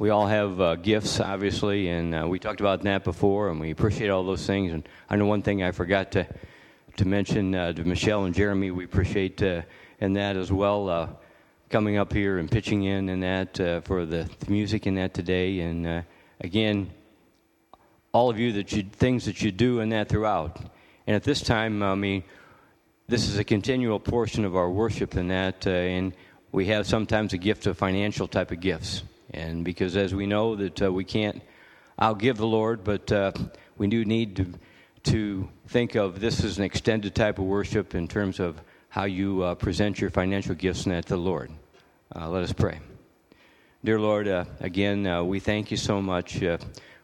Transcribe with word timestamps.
we 0.00 0.08
all 0.08 0.26
have 0.26 0.58
uh, 0.62 0.76
gifts, 0.76 1.20
obviously, 1.20 1.90
and 1.90 2.14
uh, 2.14 2.26
we 2.26 2.38
talked 2.38 2.60
about 2.60 2.80
that 2.84 3.04
before, 3.04 3.50
and 3.50 3.60
we 3.60 3.70
appreciate 3.70 4.08
all 4.08 4.24
those 4.24 4.46
things. 4.46 4.72
And 4.72 4.88
I 5.10 5.16
know 5.16 5.26
one 5.26 5.42
thing 5.42 5.62
I 5.62 5.72
forgot 5.72 6.12
to 6.12 6.26
to 6.96 7.04
mention 7.04 7.54
uh, 7.54 7.74
to 7.74 7.84
Michelle 7.84 8.24
and 8.24 8.34
Jeremy, 8.34 8.70
we 8.70 8.84
appreciate 8.86 9.42
uh, 9.42 9.60
in 10.00 10.14
that 10.14 10.38
as 10.38 10.50
well, 10.50 10.88
uh, 10.88 11.08
coming 11.68 11.98
up 11.98 12.14
here 12.14 12.38
and 12.38 12.50
pitching 12.50 12.84
in 12.84 13.10
and 13.10 13.22
that 13.22 13.60
uh, 13.60 13.82
for 13.82 14.06
the, 14.06 14.26
the 14.38 14.50
music 14.50 14.86
in 14.86 14.94
that 14.94 15.12
today. 15.12 15.60
And 15.60 15.86
uh, 15.86 16.02
again, 16.40 16.90
all 18.12 18.30
of 18.30 18.38
you 18.38 18.52
that 18.52 18.72
you 18.72 18.82
things 18.82 19.26
that 19.26 19.42
you 19.42 19.52
do 19.52 19.80
in 19.80 19.90
that 19.90 20.08
throughout. 20.08 20.58
And 21.06 21.14
at 21.14 21.24
this 21.24 21.42
time, 21.42 21.82
I 21.82 21.94
mean, 21.94 22.24
this 23.06 23.28
is 23.28 23.36
a 23.36 23.44
continual 23.44 24.00
portion 24.00 24.46
of 24.46 24.56
our 24.56 24.70
worship 24.70 25.14
in 25.14 25.28
that, 25.28 25.66
uh, 25.66 25.70
and 25.70 26.14
we 26.52 26.68
have 26.68 26.86
sometimes 26.86 27.34
a 27.34 27.38
gift 27.38 27.66
of 27.66 27.76
financial 27.76 28.26
type 28.26 28.50
of 28.50 28.60
gifts. 28.60 29.02
And 29.32 29.64
because 29.64 29.96
as 29.96 30.14
we 30.14 30.26
know 30.26 30.56
that 30.56 30.82
uh, 30.82 30.92
we 30.92 31.04
can't 31.04 31.40
outgive 32.00 32.36
the 32.36 32.46
Lord, 32.46 32.84
but 32.84 33.10
uh, 33.12 33.32
we 33.76 33.86
do 33.86 34.04
need 34.04 34.36
to 34.36 34.46
to 35.02 35.48
think 35.68 35.94
of 35.94 36.20
this 36.20 36.44
as 36.44 36.58
an 36.58 36.64
extended 36.64 37.14
type 37.14 37.38
of 37.38 37.44
worship 37.44 37.94
in 37.94 38.06
terms 38.06 38.38
of 38.38 38.60
how 38.90 39.04
you 39.04 39.42
uh, 39.42 39.54
present 39.54 40.00
your 40.00 40.10
financial 40.10 40.54
gifts 40.54 40.84
to 40.84 41.00
the 41.02 41.16
Lord. 41.16 41.50
Uh, 42.14 42.28
let 42.28 42.42
us 42.42 42.52
pray. 42.52 42.80
Dear 43.82 43.98
Lord, 43.98 44.28
uh, 44.28 44.44
again, 44.60 45.06
uh, 45.06 45.22
we 45.22 45.40
thank 45.40 45.70
you 45.70 45.76
so 45.78 46.02
much 46.02 46.42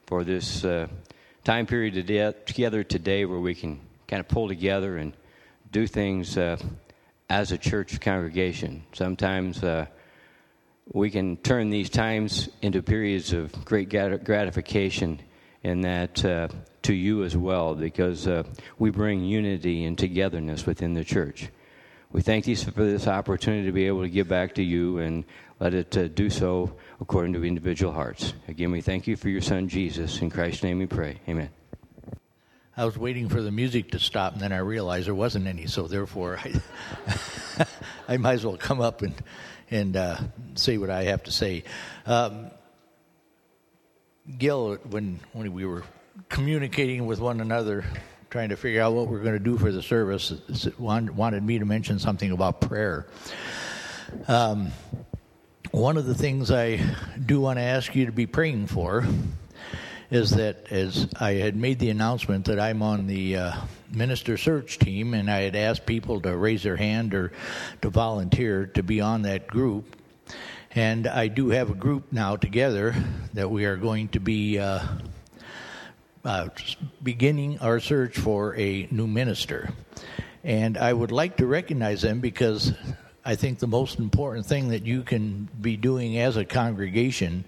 for 0.06 0.24
this 0.24 0.62
time 1.42 1.66
period 1.66 1.94
today, 1.94 2.34
together 2.44 2.84
today 2.84 3.24
where 3.24 3.40
we 3.40 3.54
can 3.54 3.80
kind 4.08 4.20
of 4.20 4.28
pull 4.28 4.48
together 4.48 4.98
and 4.98 5.14
do 5.72 5.86
things 5.86 6.36
as 6.36 7.52
a 7.52 7.58
church 7.58 7.98
congregation. 8.00 8.84
Sometimes 8.92 9.60
we 10.92 11.10
can 11.10 11.36
turn 11.38 11.70
these 11.70 11.90
times 11.90 12.48
into 12.62 12.82
periods 12.82 13.32
of 13.32 13.64
great 13.64 13.88
gratification 13.88 15.20
and 15.64 15.84
that 15.84 16.24
uh, 16.24 16.48
to 16.82 16.94
you 16.94 17.24
as 17.24 17.36
well, 17.36 17.74
because 17.74 18.28
uh, 18.28 18.44
we 18.78 18.90
bring 18.90 19.24
unity 19.24 19.84
and 19.84 19.98
togetherness 19.98 20.64
within 20.64 20.94
the 20.94 21.02
church. 21.02 21.48
We 22.12 22.22
thank 22.22 22.46
you 22.46 22.54
for 22.54 22.84
this 22.84 23.08
opportunity 23.08 23.66
to 23.66 23.72
be 23.72 23.88
able 23.88 24.02
to 24.02 24.08
give 24.08 24.28
back 24.28 24.54
to 24.54 24.62
you 24.62 24.98
and 24.98 25.24
let 25.58 25.74
it 25.74 25.96
uh, 25.96 26.06
do 26.08 26.30
so 26.30 26.76
according 27.00 27.32
to 27.32 27.44
individual 27.44 27.92
hearts. 27.92 28.32
Again, 28.46 28.70
we 28.70 28.80
thank 28.80 29.08
you 29.08 29.16
for 29.16 29.28
your 29.28 29.40
son 29.40 29.68
Jesus. 29.68 30.20
In 30.22 30.30
Christ's 30.30 30.62
name 30.62 30.78
we 30.78 30.86
pray. 30.86 31.20
Amen. 31.28 31.50
I 32.76 32.84
was 32.84 32.96
waiting 32.96 33.28
for 33.28 33.40
the 33.40 33.50
music 33.50 33.90
to 33.92 33.98
stop, 33.98 34.34
and 34.34 34.42
then 34.42 34.52
I 34.52 34.58
realized 34.58 35.06
there 35.06 35.14
wasn't 35.14 35.46
any, 35.46 35.66
so 35.66 35.88
therefore 35.88 36.38
I, 36.38 37.66
I 38.08 38.18
might 38.18 38.34
as 38.34 38.44
well 38.44 38.58
come 38.58 38.80
up 38.80 39.02
and, 39.02 39.14
and 39.70 39.96
uh, 39.96 40.18
say 40.54 40.78
what 40.78 40.90
I 40.90 41.04
have 41.04 41.24
to 41.24 41.32
say. 41.32 41.64
Um, 42.06 42.50
Gil, 44.38 44.76
when 44.90 45.20
when 45.32 45.52
we 45.52 45.64
were 45.64 45.84
communicating 46.28 47.06
with 47.06 47.20
one 47.20 47.40
another, 47.40 47.84
trying 48.30 48.48
to 48.48 48.56
figure 48.56 48.82
out 48.82 48.92
what 48.92 49.08
we're 49.08 49.20
going 49.20 49.38
to 49.38 49.44
do 49.44 49.56
for 49.56 49.70
the 49.70 49.82
service, 49.82 50.32
wanted 50.78 51.42
me 51.42 51.58
to 51.58 51.64
mention 51.64 51.98
something 51.98 52.32
about 52.32 52.60
prayer. 52.60 53.06
Um, 54.28 54.72
one 55.70 55.96
of 55.96 56.06
the 56.06 56.14
things 56.14 56.50
I 56.50 56.80
do 57.24 57.40
want 57.40 57.58
to 57.58 57.62
ask 57.62 57.94
you 57.94 58.06
to 58.06 58.12
be 58.12 58.26
praying 58.26 58.68
for 58.68 59.06
is 60.10 60.30
that 60.32 60.70
as 60.70 61.08
I 61.18 61.34
had 61.34 61.56
made 61.56 61.78
the 61.78 61.90
announcement 61.90 62.46
that 62.46 62.60
I'm 62.60 62.82
on 62.82 63.06
the 63.06 63.36
uh, 63.36 63.52
minister 63.90 64.36
search 64.36 64.78
team, 64.78 65.14
and 65.14 65.30
I 65.30 65.40
had 65.40 65.56
asked 65.56 65.86
people 65.86 66.20
to 66.22 66.36
raise 66.36 66.62
their 66.62 66.76
hand 66.76 67.14
or 67.14 67.32
to 67.82 67.90
volunteer 67.90 68.66
to 68.66 68.82
be 68.82 69.00
on 69.00 69.22
that 69.22 69.46
group 69.46 69.96
and 70.76 71.06
I 71.06 71.28
do 71.28 71.48
have 71.48 71.70
a 71.70 71.74
group 71.74 72.12
now 72.12 72.36
together 72.36 72.94
that 73.32 73.50
we 73.50 73.64
are 73.64 73.76
going 73.76 74.08
to 74.08 74.20
be 74.20 74.58
uh, 74.58 74.80
uh, 76.22 76.48
beginning 77.02 77.58
our 77.60 77.80
search 77.80 78.18
for 78.18 78.54
a 78.56 78.86
new 78.90 79.06
minister. 79.06 79.70
And 80.44 80.76
I 80.76 80.92
would 80.92 81.12
like 81.12 81.38
to 81.38 81.46
recognize 81.46 82.02
them 82.02 82.20
because 82.20 82.74
I 83.24 83.36
think 83.36 83.58
the 83.58 83.66
most 83.66 83.98
important 83.98 84.44
thing 84.44 84.68
that 84.68 84.84
you 84.84 85.02
can 85.02 85.48
be 85.58 85.78
doing 85.78 86.18
as 86.18 86.36
a 86.36 86.44
congregation 86.44 87.46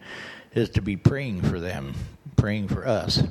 is 0.55 0.71
to 0.71 0.81
be 0.81 0.97
praying 0.97 1.43
for 1.43 1.61
them, 1.61 1.95
praying 2.39 2.69
for 2.69 2.87
us. 2.87 3.23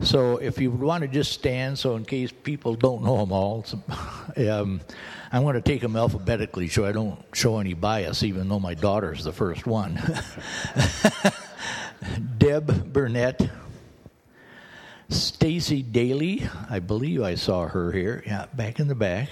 So 0.00 0.36
if 0.36 0.60
you 0.60 0.70
want 0.70 1.02
to 1.02 1.08
just 1.08 1.32
stand, 1.32 1.78
so 1.78 1.96
in 1.96 2.04
case 2.04 2.30
people 2.30 2.74
don't 2.74 3.02
know 3.02 3.18
them 3.18 3.32
all, 3.32 3.66
um, 4.36 4.80
I'm 5.32 5.42
going 5.42 5.56
to 5.56 5.60
take 5.60 5.80
them 5.82 5.96
alphabetically 5.96 6.68
so 6.68 6.86
I 6.86 6.92
don't 6.92 7.18
show 7.34 7.58
any 7.58 7.74
bias, 7.74 8.22
even 8.22 8.48
though 8.48 8.60
my 8.60 8.74
daughter's 8.74 9.24
the 9.24 9.32
first 9.32 9.66
one. 9.66 10.00
Deb 12.38 12.92
Burnett, 12.92 13.50
Stacy 15.08 15.82
Daly, 15.82 16.48
I 16.70 16.78
believe 16.78 17.22
I 17.22 17.34
saw 17.34 17.66
her 17.66 17.90
here, 17.90 18.22
yeah, 18.24 18.46
back 18.54 18.78
in 18.78 18.86
the 18.86 18.94
back. 18.94 19.30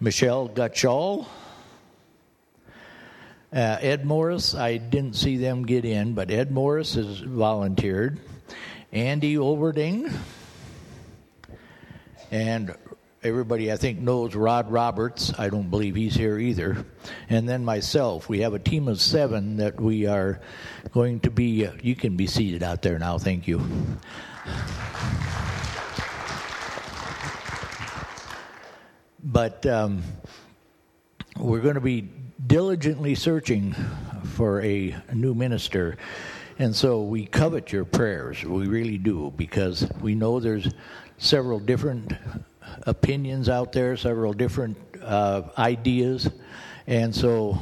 Michelle 0.00 0.48
Gutschall, 0.48 1.26
uh, 3.52 3.78
Ed 3.80 4.04
Morris, 4.04 4.54
I 4.54 4.76
didn't 4.76 5.14
see 5.14 5.36
them 5.38 5.64
get 5.64 5.84
in, 5.84 6.14
but 6.14 6.30
Ed 6.30 6.50
Morris 6.50 6.94
has 6.94 7.20
volunteered. 7.20 8.20
Andy 8.92 9.36
Overding, 9.36 10.12
and 12.30 12.74
everybody 13.22 13.72
I 13.72 13.76
think 13.76 13.98
knows 13.98 14.34
Rod 14.34 14.70
Roberts. 14.70 15.32
I 15.38 15.50
don't 15.50 15.70
believe 15.70 15.94
he's 15.94 16.14
here 16.14 16.38
either. 16.38 16.84
And 17.28 17.48
then 17.48 17.64
myself. 17.64 18.28
We 18.28 18.40
have 18.40 18.54
a 18.54 18.58
team 18.58 18.88
of 18.88 19.00
seven 19.00 19.56
that 19.58 19.80
we 19.80 20.06
are 20.06 20.40
going 20.92 21.20
to 21.20 21.30
be. 21.30 21.66
Uh, 21.66 21.72
you 21.82 21.94
can 21.94 22.16
be 22.16 22.26
seated 22.26 22.62
out 22.62 22.82
there 22.82 22.98
now. 22.98 23.18
Thank 23.18 23.48
you. 23.48 23.62
But 29.22 29.66
um, 29.66 30.02
we're 31.36 31.60
going 31.60 31.74
to 31.74 31.80
be 31.80 32.08
diligently 32.44 33.14
searching 33.14 33.74
for 34.24 34.62
a, 34.62 34.94
new 35.12 35.34
minister. 35.34 35.96
And 36.58 36.74
so 36.74 37.02
we 37.02 37.26
covet 37.26 37.72
your 37.72 37.84
prayers. 37.84 38.44
We 38.44 38.66
really 38.66 38.98
do 38.98 39.32
because 39.36 39.88
we 40.00 40.14
know 40.14 40.40
there's 40.40 40.68
several 41.18 41.58
different 41.58 42.12
opinions 42.86 43.48
out 43.48 43.72
there, 43.72 43.96
several 43.96 44.32
different 44.32 44.76
uh, 45.02 45.42
ideas. 45.56 46.30
And 46.86 47.14
so 47.14 47.58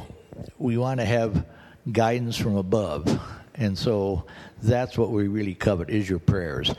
we 0.57 0.77
want 0.77 0.99
to 0.99 1.05
have 1.05 1.45
guidance 1.91 2.37
from 2.37 2.55
above. 2.55 3.19
And 3.55 3.77
so 3.77 4.25
that's 4.61 4.97
what 4.97 5.09
we 5.09 5.27
really 5.27 5.55
covet 5.55 5.89
is 5.89 6.09
your 6.09 6.19
prayers. 6.19 6.73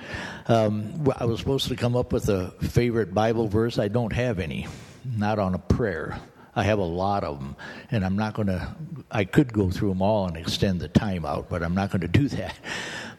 Um, 0.46 1.08
I 1.18 1.24
was 1.24 1.40
supposed 1.40 1.68
to 1.68 1.76
come 1.76 1.96
up 1.96 2.12
with 2.12 2.28
a 2.28 2.50
favorite 2.62 3.12
Bible 3.12 3.48
verse. 3.48 3.78
I 3.78 3.88
don't 3.88 4.12
have 4.12 4.38
any, 4.38 4.68
not 5.04 5.38
on 5.38 5.54
a 5.54 5.58
prayer. 5.58 6.20
I 6.58 6.64
have 6.64 6.80
a 6.80 6.84
lot 6.84 7.22
of 7.22 7.38
them, 7.38 7.54
and 7.92 8.04
I'm 8.04 8.16
not 8.16 8.34
going 8.34 8.48
to. 8.48 8.74
I 9.12 9.22
could 9.22 9.52
go 9.52 9.70
through 9.70 9.90
them 9.90 10.02
all 10.02 10.26
and 10.26 10.36
extend 10.36 10.80
the 10.80 10.88
time 10.88 11.24
out, 11.24 11.48
but 11.48 11.62
I'm 11.62 11.72
not 11.72 11.92
going 11.92 12.00
to 12.00 12.08
do 12.08 12.26
that. 12.36 12.56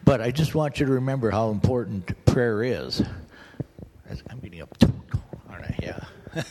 But 0.04 0.20
I 0.20 0.30
just 0.30 0.54
want 0.54 0.78
you 0.78 0.84
to 0.84 0.92
remember 0.92 1.30
how 1.30 1.48
important 1.48 2.22
prayer 2.26 2.62
is. 2.62 3.02
I'm 4.28 4.40
getting 4.40 4.60
up. 4.60 4.76
All 5.48 5.56
right, 5.56 5.74
yeah. 5.82 6.04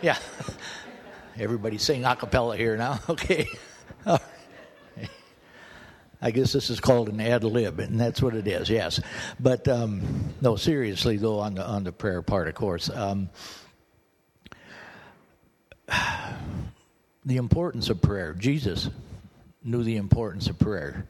yeah. 0.00 0.16
Everybody 1.40 1.78
sing 1.78 2.04
a 2.04 2.14
cappella 2.14 2.56
here 2.56 2.76
now. 2.76 3.00
Okay. 3.08 3.48
I 6.24 6.30
guess 6.30 6.52
this 6.52 6.70
is 6.70 6.78
called 6.78 7.08
an 7.08 7.20
ad 7.20 7.42
lib, 7.42 7.80
and 7.80 7.98
that's 7.98 8.22
what 8.22 8.36
it 8.36 8.46
is. 8.46 8.70
Yes, 8.70 9.00
but 9.40 9.66
um, 9.66 10.32
no, 10.40 10.54
seriously 10.54 11.16
though, 11.16 11.40
on 11.40 11.56
the 11.56 11.66
on 11.66 11.82
the 11.82 11.90
prayer 11.90 12.22
part, 12.22 12.46
of 12.46 12.54
course. 12.54 12.88
Um, 12.88 13.28
the 17.24 17.36
importance 17.36 17.90
of 17.90 18.02
prayer. 18.02 18.34
Jesus 18.34 18.88
knew 19.62 19.82
the 19.82 19.96
importance 19.96 20.48
of 20.48 20.58
prayer. 20.58 21.06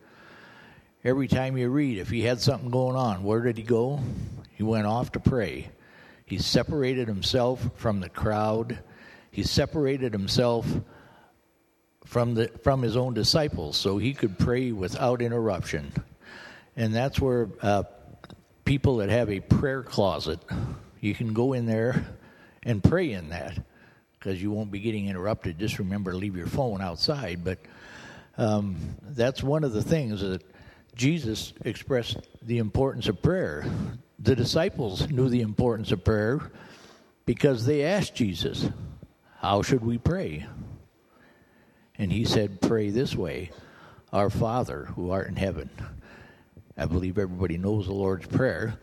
Every 1.05 1.27
time 1.27 1.57
you 1.57 1.69
read, 1.69 1.99
if 1.99 2.11
he 2.11 2.23
had 2.23 2.41
something 2.41 2.71
going 2.71 2.97
on, 2.97 3.25
where 3.25 3.41
did 3.41 3.57
he 3.57 3.65
go? 3.65 4.01
He 4.53 4.63
went 4.63 4.87
off 4.87 5.13
to 5.13 5.21
pray. 5.21 5.71
He 6.25 6.39
separated 6.39 7.09
himself 7.09 7.71
from 7.75 8.01
the 8.01 8.09
crowd. 8.09 8.79
He 9.31 9.43
separated 9.43 10.13
himself 10.13 10.67
from 12.05 12.35
the 12.35 12.49
from 12.63 12.83
his 12.83 12.97
own 12.97 13.15
disciples 13.15 13.77
so 13.77 13.97
he 13.97 14.13
could 14.13 14.39
pray 14.39 14.71
without 14.71 15.23
interruption. 15.23 15.93
And 16.77 16.95
that's 16.95 17.21
where 17.21 17.49
uh, 17.61 17.85
people 18.65 18.99
that 18.99 19.11
have 19.11 19.31
a 19.31 19.41
prayer 19.41 19.83
closet, 19.83 20.39
you 21.01 21.15
can 21.15 21.33
go 21.33 21.53
in 21.53 21.67
there 21.67 22.07
and 22.63 22.83
pray 22.83 23.13
in 23.13 23.31
that 23.31 23.59
because 24.23 24.41
you 24.41 24.53
won't 24.53 24.71
be 24.71 24.79
getting 24.79 25.09
interrupted. 25.09 25.59
Just 25.59 25.81
remember 25.81 26.13
to 26.13 26.17
leave 26.17 26.37
your 26.37 26.47
phone 26.47 26.81
outside. 26.81 27.43
But 27.43 27.59
um, 28.39 28.77
that's 29.03 29.43
one 29.43 29.65
of 29.65 29.73
the 29.73 29.83
things 29.83 30.21
that 30.21 30.43
Jesus 30.95 31.53
expressed 31.65 32.19
the 32.41 32.59
importance 32.59 33.09
of 33.09 33.21
prayer. 33.21 33.65
The 34.21 34.37
disciples 34.37 35.11
knew 35.11 35.29
the 35.29 35.41
importance 35.41 35.91
of 35.91 36.05
prayer 36.05 36.41
because 37.27 37.67
they 37.67 37.85
asked 37.85 38.15
Jesus, 38.15 38.69
How 39.41 39.63
should 39.63 39.85
we 39.85 39.99
pray? 39.99 40.47
And 41.99 42.13
he 42.13 42.25
said, 42.25 42.61
Pray 42.61 42.91
this 42.91 43.17
way 43.17 43.51
Our 44.13 44.31
Father 44.31 44.85
who 44.95 45.11
art 45.11 45.27
in 45.27 45.37
heaven. 45.37 45.69
I 46.77 46.87
believe 46.87 47.19
everybody 47.19 47.59
knows 47.59 47.87
the 47.87 47.93
Lord's 47.93 48.27
Prayer, 48.29 48.79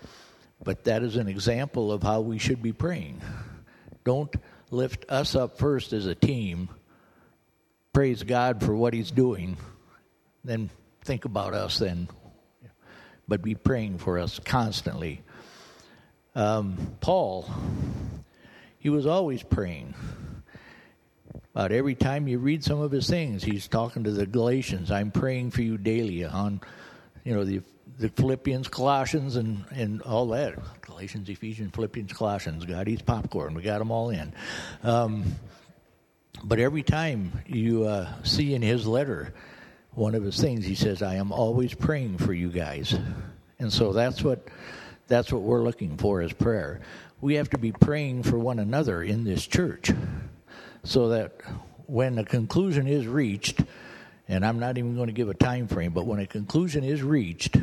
but 0.64 0.84
that 0.84 1.02
is 1.02 1.16
an 1.16 1.30
example 1.30 1.94
of 1.94 2.04
how 2.04 2.20
we 2.20 2.40
should 2.40 2.62
be 2.62 2.74
praying. 2.74 3.22
Don't 4.04 4.36
lift 4.72 5.06
us 5.10 5.36
up 5.36 5.58
first 5.58 5.94
as 5.94 6.06
a 6.06 6.16
team, 6.16 6.70
praise 7.94 8.24
God 8.24 8.64
for 8.64 8.76
what 8.76 8.94
He's 8.94 9.12
doing, 9.12 9.58
then 10.44 10.70
think 11.04 11.26
about 11.26 11.54
us 11.54 11.80
then, 11.80 12.08
but 13.28 13.42
be 13.42 13.56
praying 13.56 13.98
for 13.98 14.20
us 14.20 14.40
constantly. 14.40 15.22
Um, 16.36 16.96
Paul, 17.02 17.50
he 18.78 18.90
was 18.90 19.06
always 19.06 19.44
praying. 19.44 19.94
About 21.54 21.72
every 21.72 21.96
time 21.96 22.28
you 22.28 22.38
read 22.38 22.64
some 22.64 22.80
of 22.80 22.92
his 22.92 23.10
things, 23.10 23.44
he's 23.44 23.68
talking 23.68 24.04
to 24.04 24.12
the 24.12 24.26
Galatians. 24.26 24.92
I'm 24.92 25.12
praying 25.12 25.52
for 25.52 25.62
you 25.62 25.78
daily 25.78 26.24
on, 26.24 26.62
you 27.26 27.34
know, 27.34 27.44
the 27.44 27.62
the 28.00 28.08
Philippians, 28.10 28.70
Colossians, 28.70 29.36
and 29.36 29.66
and 29.72 30.02
all 30.02 30.28
that. 30.30 30.58
Galatians, 30.82 31.30
Ephesians, 31.30 31.72
Philippians, 31.76 32.14
Colossians. 32.14 32.66
God 32.66 32.88
eats 32.88 33.02
popcorn. 33.02 33.54
We 33.54 33.62
got 33.62 33.80
them 33.80 33.92
all 33.92 34.10
in. 34.10 34.34
Um, 34.84 35.36
but 36.44 36.60
every 36.60 36.84
time 36.84 37.44
you 37.46 37.84
uh, 37.84 38.10
see 38.24 38.56
in 38.56 38.62
his 38.62 38.88
letter, 38.88 39.34
one 39.92 40.16
of 40.16 40.24
his 40.24 40.40
things, 40.40 40.66
he 40.66 40.76
says, 40.76 41.02
"I 41.02 41.16
am 41.16 41.34
always 41.34 41.74
praying 41.74 42.20
for 42.20 42.34
you 42.34 42.50
guys," 42.50 42.98
and 43.60 43.72
so 43.72 43.92
that's 43.92 44.24
what 44.24 44.48
that's 45.08 45.34
what 45.34 45.42
we're 45.42 45.64
looking 45.64 45.98
for 45.98 46.22
as 46.22 46.32
prayer. 46.32 46.80
We 47.20 47.36
have 47.36 47.50
to 47.50 47.58
be 47.58 47.74
praying 47.74 48.24
for 48.24 48.40
one 48.40 48.60
another 48.60 49.04
in 49.04 49.26
this 49.26 49.46
church 49.46 49.92
so 50.84 51.10
that 51.10 51.42
when 51.88 52.18
a 52.18 52.24
conclusion 52.24 52.88
is 52.88 53.08
reached, 53.08 53.62
and 54.30 54.46
I'm 54.46 54.60
not 54.60 54.78
even 54.78 54.96
going 54.96 55.08
to 55.08 55.14
give 55.14 55.28
a 55.28 55.34
time 55.34 55.68
frame, 55.68 55.92
but 55.92 56.06
when 56.06 56.20
a 56.20 56.28
conclusion 56.28 56.86
is 56.86 57.04
reached, 57.04 57.58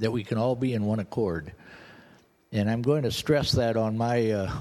that 0.00 0.10
we 0.10 0.24
can 0.24 0.38
all 0.38 0.56
be 0.56 0.74
in 0.74 0.84
one 0.84 0.98
accord. 0.98 1.52
And 2.52 2.68
I'm 2.68 2.82
going 2.82 3.04
to 3.04 3.12
stress 3.12 3.52
that 3.52 3.76
on 3.76 3.96
my, 3.96 4.30
uh, 4.32 4.52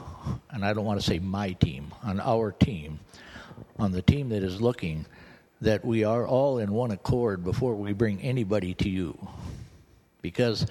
and 0.51 0.63
I 0.63 0.74
don't 0.74 0.86
want 0.86 1.00
to 1.01 1.06
say 1.06 1.18
my 1.18 1.53
team, 1.53 1.91
on 2.03 2.19
our 2.19 2.51
team, 2.51 3.00
on 3.80 3.91
the 3.91 4.01
team 4.01 4.30
that 4.30 4.44
is 4.44 4.62
looking, 4.62 5.06
that 5.62 5.83
we 5.83 6.03
are 6.03 6.27
all 6.27 6.59
in 6.59 6.71
one 6.71 6.91
accord 6.91 7.44
before 7.44 7.75
we 7.75 7.94
bring 7.94 8.21
anybody 8.21 8.74
to 8.75 8.89
you. 8.89 9.18
Because 10.21 10.68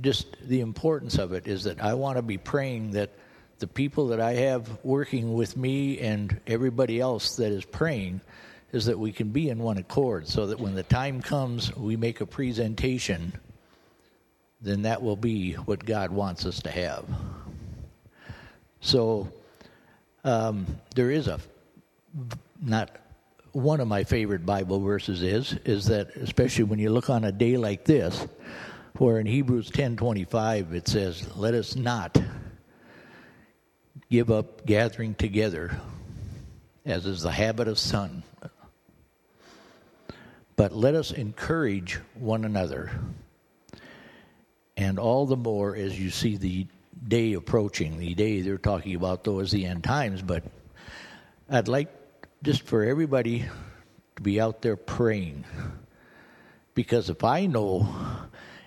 just 0.00 0.36
the 0.46 0.60
importance 0.60 1.18
of 1.18 1.32
it 1.32 1.46
is 1.46 1.64
that 1.64 1.82
I 1.82 1.94
want 1.94 2.16
to 2.16 2.22
be 2.22 2.38
praying 2.38 2.92
that 2.92 3.10
the 3.58 3.66
people 3.66 4.08
that 4.08 4.20
I 4.20 4.34
have 4.34 4.82
working 4.84 5.34
with 5.34 5.56
me 5.56 5.98
and 5.98 6.40
everybody 6.46 7.00
else 7.00 7.36
that 7.36 7.50
is 7.50 7.64
praying 7.64 8.20
is 8.72 8.84
that 8.86 8.98
we 8.98 9.12
can 9.12 9.30
be 9.30 9.48
in 9.48 9.58
one 9.58 9.78
accord 9.78 10.28
so 10.28 10.46
that 10.46 10.60
when 10.60 10.74
the 10.74 10.82
time 10.84 11.20
comes 11.20 11.74
we 11.76 11.96
make 11.96 12.20
a 12.20 12.26
presentation 12.26 13.32
then 14.60 14.82
that 14.82 15.02
will 15.02 15.16
be 15.16 15.52
what 15.54 15.84
God 15.84 16.10
wants 16.10 16.44
us 16.44 16.60
to 16.62 16.70
have. 16.70 17.04
So 18.80 19.28
um, 20.24 20.66
there 20.94 21.10
is 21.10 21.28
a 21.28 21.40
not 22.60 22.90
one 23.52 23.80
of 23.80 23.88
my 23.88 24.04
favorite 24.04 24.44
Bible 24.44 24.80
verses 24.80 25.22
is 25.22 25.54
is 25.64 25.86
that 25.86 26.14
especially 26.16 26.64
when 26.64 26.78
you 26.78 26.90
look 26.90 27.10
on 27.10 27.24
a 27.24 27.32
day 27.32 27.56
like 27.56 27.84
this, 27.84 28.26
where 28.96 29.20
in 29.20 29.26
Hebrews 29.26 29.70
ten 29.70 29.96
twenty 29.96 30.24
five 30.24 30.74
it 30.74 30.88
says, 30.88 31.26
"Let 31.36 31.54
us 31.54 31.76
not 31.76 32.20
give 34.10 34.30
up 34.30 34.66
gathering 34.66 35.14
together, 35.14 35.78
as 36.84 37.06
is 37.06 37.22
the 37.22 37.30
habit 37.30 37.68
of 37.68 37.78
some, 37.78 38.22
but 40.56 40.72
let 40.72 40.94
us 40.94 41.12
encourage 41.12 42.00
one 42.14 42.44
another." 42.44 42.90
And 44.78 45.00
all 45.00 45.26
the 45.26 45.36
more 45.36 45.74
as 45.74 45.98
you 45.98 46.08
see 46.08 46.36
the 46.36 46.68
day 47.08 47.32
approaching, 47.32 47.98
the 47.98 48.14
day 48.14 48.42
they're 48.42 48.58
talking 48.58 48.94
about, 48.94 49.24
though, 49.24 49.40
is 49.40 49.50
the 49.50 49.66
end 49.66 49.82
times. 49.82 50.22
But 50.22 50.44
I'd 51.50 51.66
like 51.66 51.92
just 52.44 52.62
for 52.62 52.84
everybody 52.84 53.44
to 54.14 54.22
be 54.22 54.40
out 54.40 54.62
there 54.62 54.76
praying. 54.76 55.44
Because 56.74 57.10
if 57.10 57.24
I 57.24 57.46
know, 57.46 57.88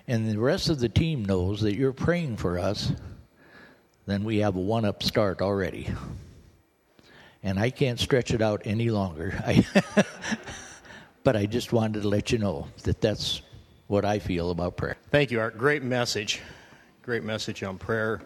and 0.06 0.28
the 0.28 0.38
rest 0.38 0.68
of 0.68 0.80
the 0.80 0.88
team 0.90 1.24
knows 1.24 1.62
that 1.62 1.76
you're 1.76 1.94
praying 1.94 2.36
for 2.36 2.58
us, 2.58 2.92
then 4.04 4.22
we 4.22 4.36
have 4.38 4.54
a 4.54 4.60
one 4.60 4.84
up 4.84 5.02
start 5.02 5.40
already. 5.40 5.88
And 7.42 7.58
I 7.58 7.70
can't 7.70 7.98
stretch 7.98 8.34
it 8.34 8.42
out 8.42 8.60
any 8.66 8.90
longer. 8.90 9.42
I 9.46 9.64
but 11.24 11.36
I 11.36 11.46
just 11.46 11.72
wanted 11.72 12.02
to 12.02 12.08
let 12.08 12.32
you 12.32 12.36
know 12.36 12.68
that 12.82 13.00
that's 13.00 13.40
what 13.86 14.04
I 14.04 14.18
feel 14.18 14.50
about 14.50 14.76
prayer. 14.76 14.96
Thank 15.10 15.30
you, 15.30 15.40
Art. 15.40 15.58
Great 15.58 15.82
message. 15.82 16.40
Great 17.02 17.24
message 17.24 17.62
on 17.62 17.78
prayer. 17.78 18.20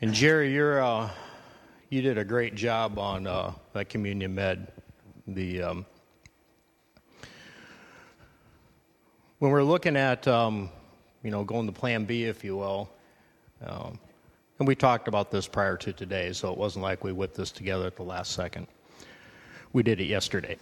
And 0.00 0.14
Jerry, 0.14 0.52
you're 0.52 0.80
uh, 0.80 1.10
you 1.90 2.02
did 2.02 2.18
a 2.18 2.24
great 2.24 2.54
job 2.54 2.98
on 2.98 3.26
uh, 3.26 3.52
that 3.72 3.88
communion 3.88 4.34
med. 4.34 4.70
The 5.26 5.62
um, 5.62 5.86
when 9.40 9.50
we're 9.50 9.62
looking 9.62 9.96
at 9.96 10.26
um, 10.28 10.70
you 11.22 11.30
know 11.30 11.44
going 11.44 11.66
to 11.66 11.72
Plan 11.72 12.04
B, 12.04 12.24
if 12.24 12.44
you 12.44 12.56
will, 12.56 12.88
um, 13.66 13.98
and 14.58 14.68
we 14.68 14.74
talked 14.74 15.08
about 15.08 15.30
this 15.30 15.48
prior 15.48 15.76
to 15.78 15.92
today, 15.92 16.32
so 16.32 16.52
it 16.52 16.56
wasn't 16.58 16.82
like 16.82 17.02
we 17.02 17.12
whipped 17.12 17.36
this 17.36 17.50
together 17.50 17.86
at 17.86 17.96
the 17.96 18.04
last 18.04 18.32
second. 18.32 18.68
We 19.72 19.82
did 19.82 20.00
it 20.00 20.06
yesterday. 20.06 20.56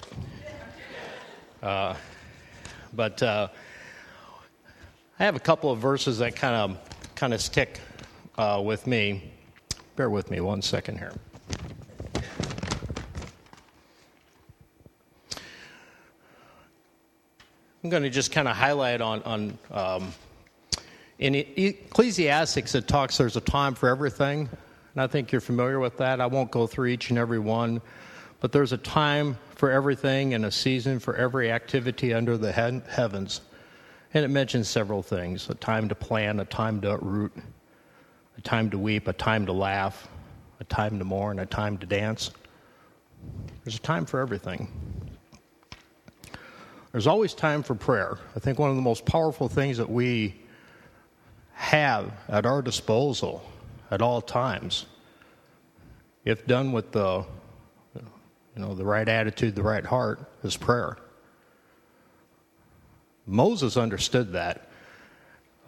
Uh, 1.63 1.95
but 2.97 3.23
uh, 3.23 3.49
I 5.19 5.25
have 5.25 5.37
a 5.37 5.41
couple 5.41 5.71
of 5.71 5.79
verses 5.79 6.19
that 6.19 6.35
kind 6.35 6.55
of 6.55 7.15
kind 7.15 7.35
of 7.35 7.41
stick 7.41 7.81
uh, 8.39 8.63
with 8.65 8.87
me. 8.87 9.33
Bear 9.95 10.11
with 10.11 10.31
me 10.31 10.41
one 10.41 10.63
second 10.63 10.99
here. 10.99 11.13
I'm 17.85 17.91
going 17.91 18.03
to 18.03 18.11
just 18.11 18.33
kind 18.33 18.49
of 18.49 18.57
highlight 18.57 19.01
on 19.01 19.23
on 19.23 19.59
um, 19.71 20.13
in 21.19 21.35
Ecclesiastics. 21.35 22.75
It 22.75 22.89
talks 22.89 23.19
there's 23.19 23.37
a 23.37 23.41
time 23.41 23.75
for 23.75 23.89
everything, 23.89 24.49
and 24.95 25.03
I 25.03 25.07
think 25.07 25.33
you're 25.33 25.41
familiar 25.43 25.79
with 25.79 25.99
that. 25.99 26.21
I 26.21 26.27
won't 26.27 26.51
go 26.51 26.67
through 26.67 26.87
each 26.87 27.11
and 27.11 27.19
every 27.19 27.39
one, 27.39 27.81
but 28.47 28.53
there's 28.53 28.73
a 28.73 28.79
time 28.79 29.37
for 29.57 29.73
everything 29.73 30.33
and 30.33 30.45
a 30.45 30.53
season 30.53 31.01
for 31.01 31.17
every 31.17 31.51
activity 31.51 32.15
under 32.15 32.39
the 32.39 32.53
he- 32.53 32.89
heavens. 32.89 33.41
And 34.15 34.25
it 34.25 34.29
mentions 34.29 34.69
several 34.69 35.03
things 35.03 35.51
a 35.51 35.55
time 35.57 35.89
to 35.89 35.97
plan, 35.97 36.39
a 36.39 36.45
time 36.45 36.81
to 36.83 36.93
uproot, 36.93 37.33
a 38.39 38.41
time 38.43 38.71
to 38.71 38.79
weep, 38.79 39.09
a 39.09 39.13
time 39.13 39.47
to 39.47 39.53
laugh, 39.53 40.07
a 40.61 40.65
time 40.65 41.01
to 41.01 41.05
mourn, 41.05 41.41
a 41.41 41.47
time 41.47 41.77
to 41.79 41.87
dance. 41.87 42.31
There's 43.65 43.75
a 43.75 43.81
time 43.81 44.07
for 44.07 44.21
everything. 44.21 44.69
There's 46.93 47.09
always 47.09 47.35
time 47.35 47.65
for 47.65 47.75
prayer. 47.75 48.17
I 48.37 48.39
think 48.39 48.61
one 48.61 48.71
of 48.71 48.77
the 48.77 48.83
most 48.83 49.05
powerful 49.05 49.49
things 49.49 49.79
that 49.79 49.91
we 49.91 50.37
have 51.55 52.13
at 52.29 52.47
our 52.47 52.63
disposal 52.63 53.43
at 53.91 54.01
all 54.01 54.21
times, 54.21 54.87
if 56.25 56.47
done 56.47 56.71
with 56.71 56.93
the 56.93 57.27
you 58.57 58.63
know, 58.63 58.75
the 58.75 58.85
right 58.85 59.07
attitude, 59.07 59.55
the 59.55 59.63
right 59.63 59.85
heart 59.85 60.19
is 60.43 60.57
prayer. 60.57 60.97
Moses 63.27 63.77
understood 63.77 64.33
that. 64.33 64.71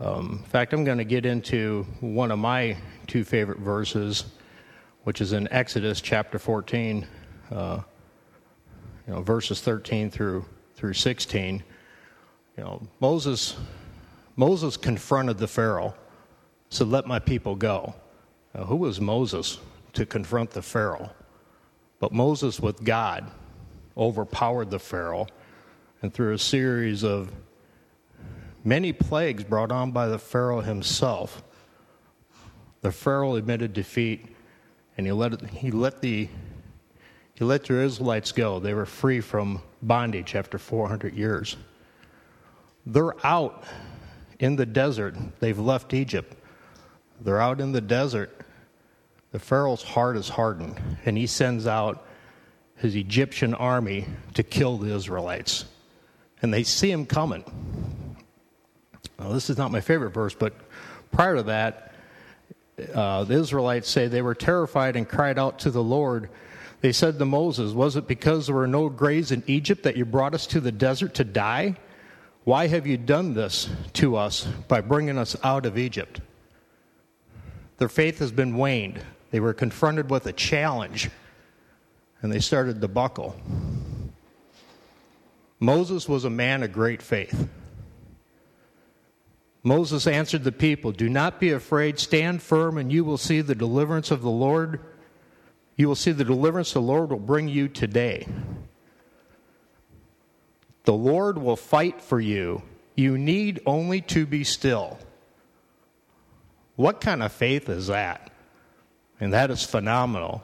Um, 0.01 0.41
in 0.43 0.51
fact, 0.51 0.73
I'm 0.73 0.85
going 0.85 0.99
to 0.99 1.05
get 1.05 1.27
into 1.27 1.87
one 2.01 2.31
of 2.31 2.39
my 2.39 2.79
two 3.07 3.25
favorite 3.25 3.59
verses, 3.59 4.25
which 5.05 5.21
is 5.21 5.33
in 5.33 5.53
Exodus 5.53 6.01
chapter 6.01 6.39
14, 6.39 7.07
uh, 7.51 7.81
you 9.07 9.13
know, 9.13 9.23
verses 9.23 9.61
13 9.61 10.11
through 10.11 10.45
through 10.75 10.95
16. 10.95 11.63
You 12.57 12.65
know, 12.65 12.89
Moses 13.01 13.57
Moses 14.37 14.77
confronted 14.77 15.39
the 15.39 15.49
Pharaoh, 15.49 15.95
said, 16.71 16.87
"Let 16.87 17.07
my 17.07 17.19
people 17.19 17.57
go." 17.57 17.95
Now, 18.55 18.65
who 18.65 18.77
was 18.77 19.01
Moses 19.01 19.59
to 19.95 20.07
confront 20.07 20.53
the 20.53 20.63
Pharaoh? 20.63 21.11
But 22.01 22.13
Moses, 22.13 22.61
with 22.61 22.85
God, 22.85 23.31
overpowered 23.97 24.71
the 24.71 24.79
Pharaoh, 24.79 25.27
and 26.01 26.15
through 26.15 26.33
a 26.35 26.39
series 26.39 27.03
of 27.03 27.33
many 28.65 28.93
plagues 28.93 29.43
brought 29.43 29.73
on 29.73 29.91
by 29.91 30.07
the 30.07 30.19
Pharaoh 30.19 30.61
himself, 30.61 31.43
the 32.81 32.93
Pharaoh 32.93 33.35
admitted 33.35 33.73
defeat, 33.73 34.27
and 34.97 35.07
he 35.07 35.13
let, 35.13 35.41
he 35.51 35.71
let 35.71 36.01
the 36.01 36.29
he 37.35 37.45
let 37.45 37.63
the 37.63 37.81
Israelites 37.81 38.33
go. 38.33 38.59
They 38.59 38.75
were 38.75 38.85
free 38.85 39.21
from 39.21 39.63
bondage 39.81 40.35
after 40.35 40.59
400 40.59 41.15
years. 41.15 41.57
They're 42.85 43.15
out 43.25 43.63
in 44.41 44.57
the 44.57 44.67
desert. 44.67 45.15
They've 45.39 45.59
left 45.59 45.95
Egypt. 45.95 46.35
They're 47.21 47.41
out 47.41 47.61
in 47.61 47.71
the 47.71 47.81
desert 47.81 48.45
the 49.39 49.45
Pharaoh's 49.45 49.85
heart 49.85 50.17
is 50.17 50.29
hardened, 50.29 50.81
and 51.05 51.17
he 51.17 51.29
sends 51.29 51.69
out 51.69 52.05
his 52.75 52.97
Egyptian 52.97 53.55
army 53.55 54.05
to 54.35 54.43
kill 54.43 54.79
the 54.79 54.93
Israelites. 54.93 55.65
And 56.43 56.53
they 56.53 56.65
see 56.65 56.91
him 56.91 57.07
coming. 57.07 57.45
Now, 59.17 59.29
this 59.29 59.49
is 59.49 59.57
not 59.57 59.71
my 59.71 59.81
favorite 59.81 60.11
verse, 60.11 60.35
but 60.35 60.55
prior 61.13 61.37
to 61.37 61.45
that, 61.45 61.95
uh, 62.93 63.23
the 63.23 63.35
Israelites 63.35 63.89
say 63.89 64.09
they 64.09 64.23
were 64.23 64.35
terrified 64.35 64.97
and 64.97 65.09
cried 65.09 65.39
out 65.39 65.61
to 65.61 65.71
the 65.71 65.85
Lord. 65.85 66.31
They 66.81 66.91
said 66.91 67.17
to 67.21 67.25
Moses, 67.25 67.73
Was 67.73 67.95
it 67.95 68.09
because 68.09 68.47
there 68.47 68.57
were 68.57 68.67
no 68.67 68.89
graves 68.89 69.31
in 69.31 69.45
Egypt 69.47 69.85
that 69.85 69.97
you 69.97 70.05
brought 70.05 70.35
us 70.35 70.49
to 70.49 70.59
the 70.59 70.73
desert 70.73 71.15
to 71.15 71.25
die? 71.25 71.77
Why 72.43 72.67
have 72.67 72.89
you 72.89 72.97
done 72.97 73.35
this 73.35 73.69
to 73.95 74.17
us 74.17 74.49
by 74.67 74.81
bringing 74.81 75.17
us 75.17 75.37
out 75.45 75.65
of 75.65 75.79
Egypt? 75.79 76.21
Their 77.77 77.89
faith 77.89 78.19
has 78.19 78.33
been 78.33 78.57
waned. 78.57 79.01
They 79.31 79.41
were 79.41 79.53
confronted 79.53 80.11
with 80.11 80.27
a 80.27 80.33
challenge 80.33 81.11
and 82.23 82.33
they 82.33 82.41
started 82.41 82.81
to 82.81 82.89
buckle. 82.89 83.37
Moses 85.61 86.09
was 86.09 86.25
a 86.25 86.31
man 86.31 86.63
of 86.63 86.73
great 86.73 87.03
faith. 87.03 87.49
Moses 89.63 90.07
answered 90.07 90.45
the 90.45 90.53
people, 90.53 90.93
Do 90.93 91.09
not 91.09 91.41
be 91.41 91.51
afraid, 91.51 91.99
stand 91.99 92.43
firm, 92.43 92.79
and 92.79 92.93
you 92.93 93.05
will 93.05 93.19
see 93.19 93.41
the 93.41 93.55
deliverance 93.55 94.11
of 94.11 94.23
the 94.23 94.31
Lord. 94.31 94.81
You 95.77 95.89
will 95.89 95.97
see 95.97 96.13
the 96.13 96.25
deliverance 96.25 96.73
the 96.73 96.81
Lord 96.81 97.11
will 97.11 97.19
bring 97.19 97.49
you 97.49 97.69
today. 97.69 98.27
The 100.85 100.95
Lord 100.95 101.39
will 101.39 101.57
fight 101.57 102.01
for 102.01 102.21
you. 102.21 102.63
You 102.95 103.19
need 103.19 103.61
only 103.67 104.01
to 104.03 104.27
be 104.27 104.43
still. 104.43 104.99
What 106.77 107.01
kind 107.01 107.23
of 107.23 107.33
faith 107.33 107.69
is 107.69 107.89
that? 107.89 108.31
And 109.21 109.33
that 109.33 109.51
is 109.51 109.65
phenomenal. 109.65 110.43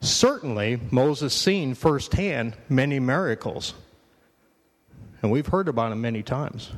Certainly, 0.00 0.80
Moses 0.90 1.34
seen 1.34 1.74
firsthand 1.74 2.56
many 2.68 3.00
miracles, 3.00 3.74
and 5.22 5.30
we've 5.30 5.46
heard 5.46 5.68
about 5.68 5.90
them 5.90 6.00
many 6.00 6.22
times. 6.22 6.70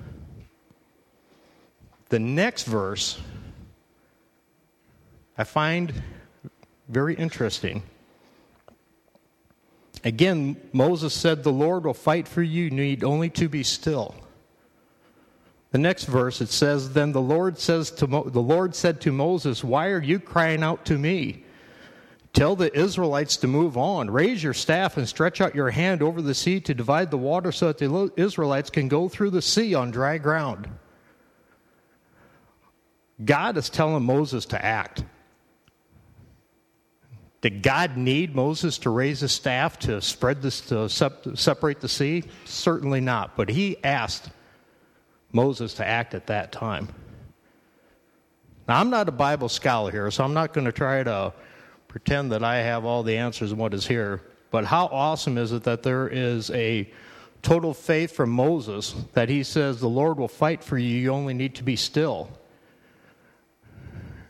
The 2.09 2.21
next 2.21 2.65
verse 2.65 3.19
I 5.39 5.45
find 5.45 5.93
very 6.89 7.15
interesting. 7.15 7.83
Again, 10.05 10.57
Moses 10.73 11.13
said, 11.13 11.43
The 11.43 11.53
Lord 11.53 11.85
will 11.85 11.95
fight 11.95 12.29
for 12.29 12.43
you, 12.43 12.65
you 12.65 12.71
need 12.71 13.05
only 13.05 13.29
to 13.31 13.49
be 13.49 13.63
still. 13.63 14.15
The 15.73 15.79
next 15.79 16.05
verse 16.05 16.41
it 16.41 16.49
says, 16.49 16.93
Then 16.93 17.13
the 17.13 17.21
Lord 17.21 17.59
says 17.59 17.91
to 17.93 18.07
Mo- 18.07 18.29
the 18.29 18.41
Lord 18.41 18.75
said 18.75 19.01
to 19.03 19.13
Moses, 19.13 19.65
Why 19.65 19.89
are 19.89 20.03
you 20.03 20.19
crying 20.19 20.63
out 20.63 20.85
to 20.87 20.99
me? 20.99 21.45
Tell 22.33 22.55
the 22.55 22.75
Israelites 22.79 23.39
to 23.39 23.47
move 23.47 23.79
on. 23.79 24.11
Raise 24.11 24.43
your 24.43 24.53
staff 24.53 24.99
and 24.99 25.09
stretch 25.09 25.41
out 25.41 25.55
your 25.55 25.71
hand 25.71 26.03
over 26.03 26.21
the 26.21 26.35
sea 26.35 26.61
to 26.61 26.75
divide 26.75 27.11
the 27.11 27.17
water 27.17 27.51
so 27.51 27.69
that 27.69 27.79
the 27.79 28.13
Israelites 28.17 28.69
can 28.69 28.89
go 28.89 29.09
through 29.09 29.31
the 29.31 29.43
sea 29.43 29.75
on 29.75 29.91
dry 29.91 30.19
ground. 30.19 30.69
God 33.25 33.57
is 33.57 33.71
telling 33.71 34.05
Moses 34.05 34.45
to 34.47 34.63
act. 34.63 35.03
Did 37.41 37.63
God 37.63 37.97
need 37.97 38.35
Moses 38.35 38.79
to 38.79 38.91
raise 38.91 39.21
his 39.21 39.33
staff 39.33 39.79
to 39.81 40.03
spread 40.03 40.43
this 40.43 40.61
to 40.63 40.89
separate 40.89 41.81
the 41.81 41.89
sea? 41.89 42.25
Certainly 42.45 43.01
not. 43.01 43.37
But 43.37 43.49
he 43.49 43.83
asked 43.83 44.29
Moses 45.33 45.75
to 45.75 45.87
act 45.87 46.15
at 46.15 46.27
that 46.27 46.53
time. 46.53 46.89
Now 48.69 48.81
I'm 48.81 48.91
not 48.91 49.09
a 49.09 49.13
Bible 49.13 49.49
scholar 49.49 49.91
here, 49.91 50.11
so 50.11 50.25
I'm 50.25 50.35
not 50.35 50.53
going 50.53 50.65
to 50.65 50.73
try 50.73 51.03
to 51.03 51.33
pretend 51.89 52.33
that 52.33 52.43
I 52.43 52.57
have 52.57 52.85
all 52.85 53.03
the 53.03 53.17
answers 53.17 53.53
in 53.53 53.59
what 53.59 53.73
is 53.75 53.87
here. 53.87 54.23
But 54.51 54.65
how 54.65 54.87
awesome 54.87 55.39
is 55.39 55.53
it 55.53 55.63
that 55.65 55.83
there 55.83 56.09
is 56.09 56.51
a 56.51 56.91
total 57.43 57.75
faith 57.75 58.13
from 58.13 58.31
Moses 58.31 58.95
that 59.13 59.29
he 59.29 59.43
says, 59.43 59.81
The 59.81 59.89
Lord 59.89 60.19
will 60.19 60.29
fight 60.29 60.65
for 60.65 60.79
you, 60.79 60.89
you 60.89 61.11
only 61.11 61.35
need 61.35 61.55
to 61.57 61.63
be 61.63 61.77
still. 61.77 62.31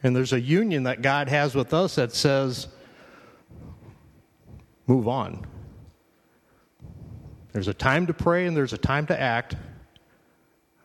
And 0.03 0.15
there's 0.15 0.33
a 0.33 0.41
union 0.41 0.85
that 0.85 1.03
God 1.03 1.29
has 1.29 1.55
with 1.55 1.73
us 1.73 1.95
that 1.97 2.13
says, 2.13 2.69
Move 4.87 5.09
on. 5.09 5.47
There's 7.53 7.69
a 7.69 7.75
time 7.75 8.07
to 8.07 8.15
pray 8.15 8.47
and 8.47 8.57
there's 8.57 8.75
a 8.75 8.79
time 8.79 9.07
to 9.07 9.21
act. 9.21 9.57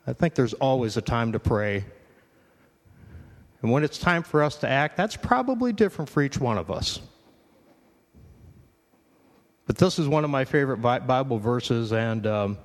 I 0.08 0.14
think 0.14 0.36
there's 0.36 0.54
always 0.54 0.98
a 0.98 1.02
time 1.02 1.32
to 1.34 1.40
pray 1.40 1.86
and 3.62 3.72
when 3.72 3.84
it's 3.84 3.98
time 3.98 4.24
for 4.24 4.42
us 4.42 4.58
to 4.58 4.70
act, 4.70 4.98
that's 4.98 5.16
probably 5.16 5.72
different 5.72 6.10
for 6.10 6.24
each 6.24 6.40
one 6.40 6.58
of 6.58 6.72
us. 6.72 7.00
But 9.68 9.78
this 9.78 10.00
is 10.00 10.08
one 10.08 10.24
of 10.24 10.32
my 10.32 10.46
favorite 10.46 10.78
Bible 10.78 11.38
verses, 11.38 11.94
and 11.94 12.26
um, 12.26 12.58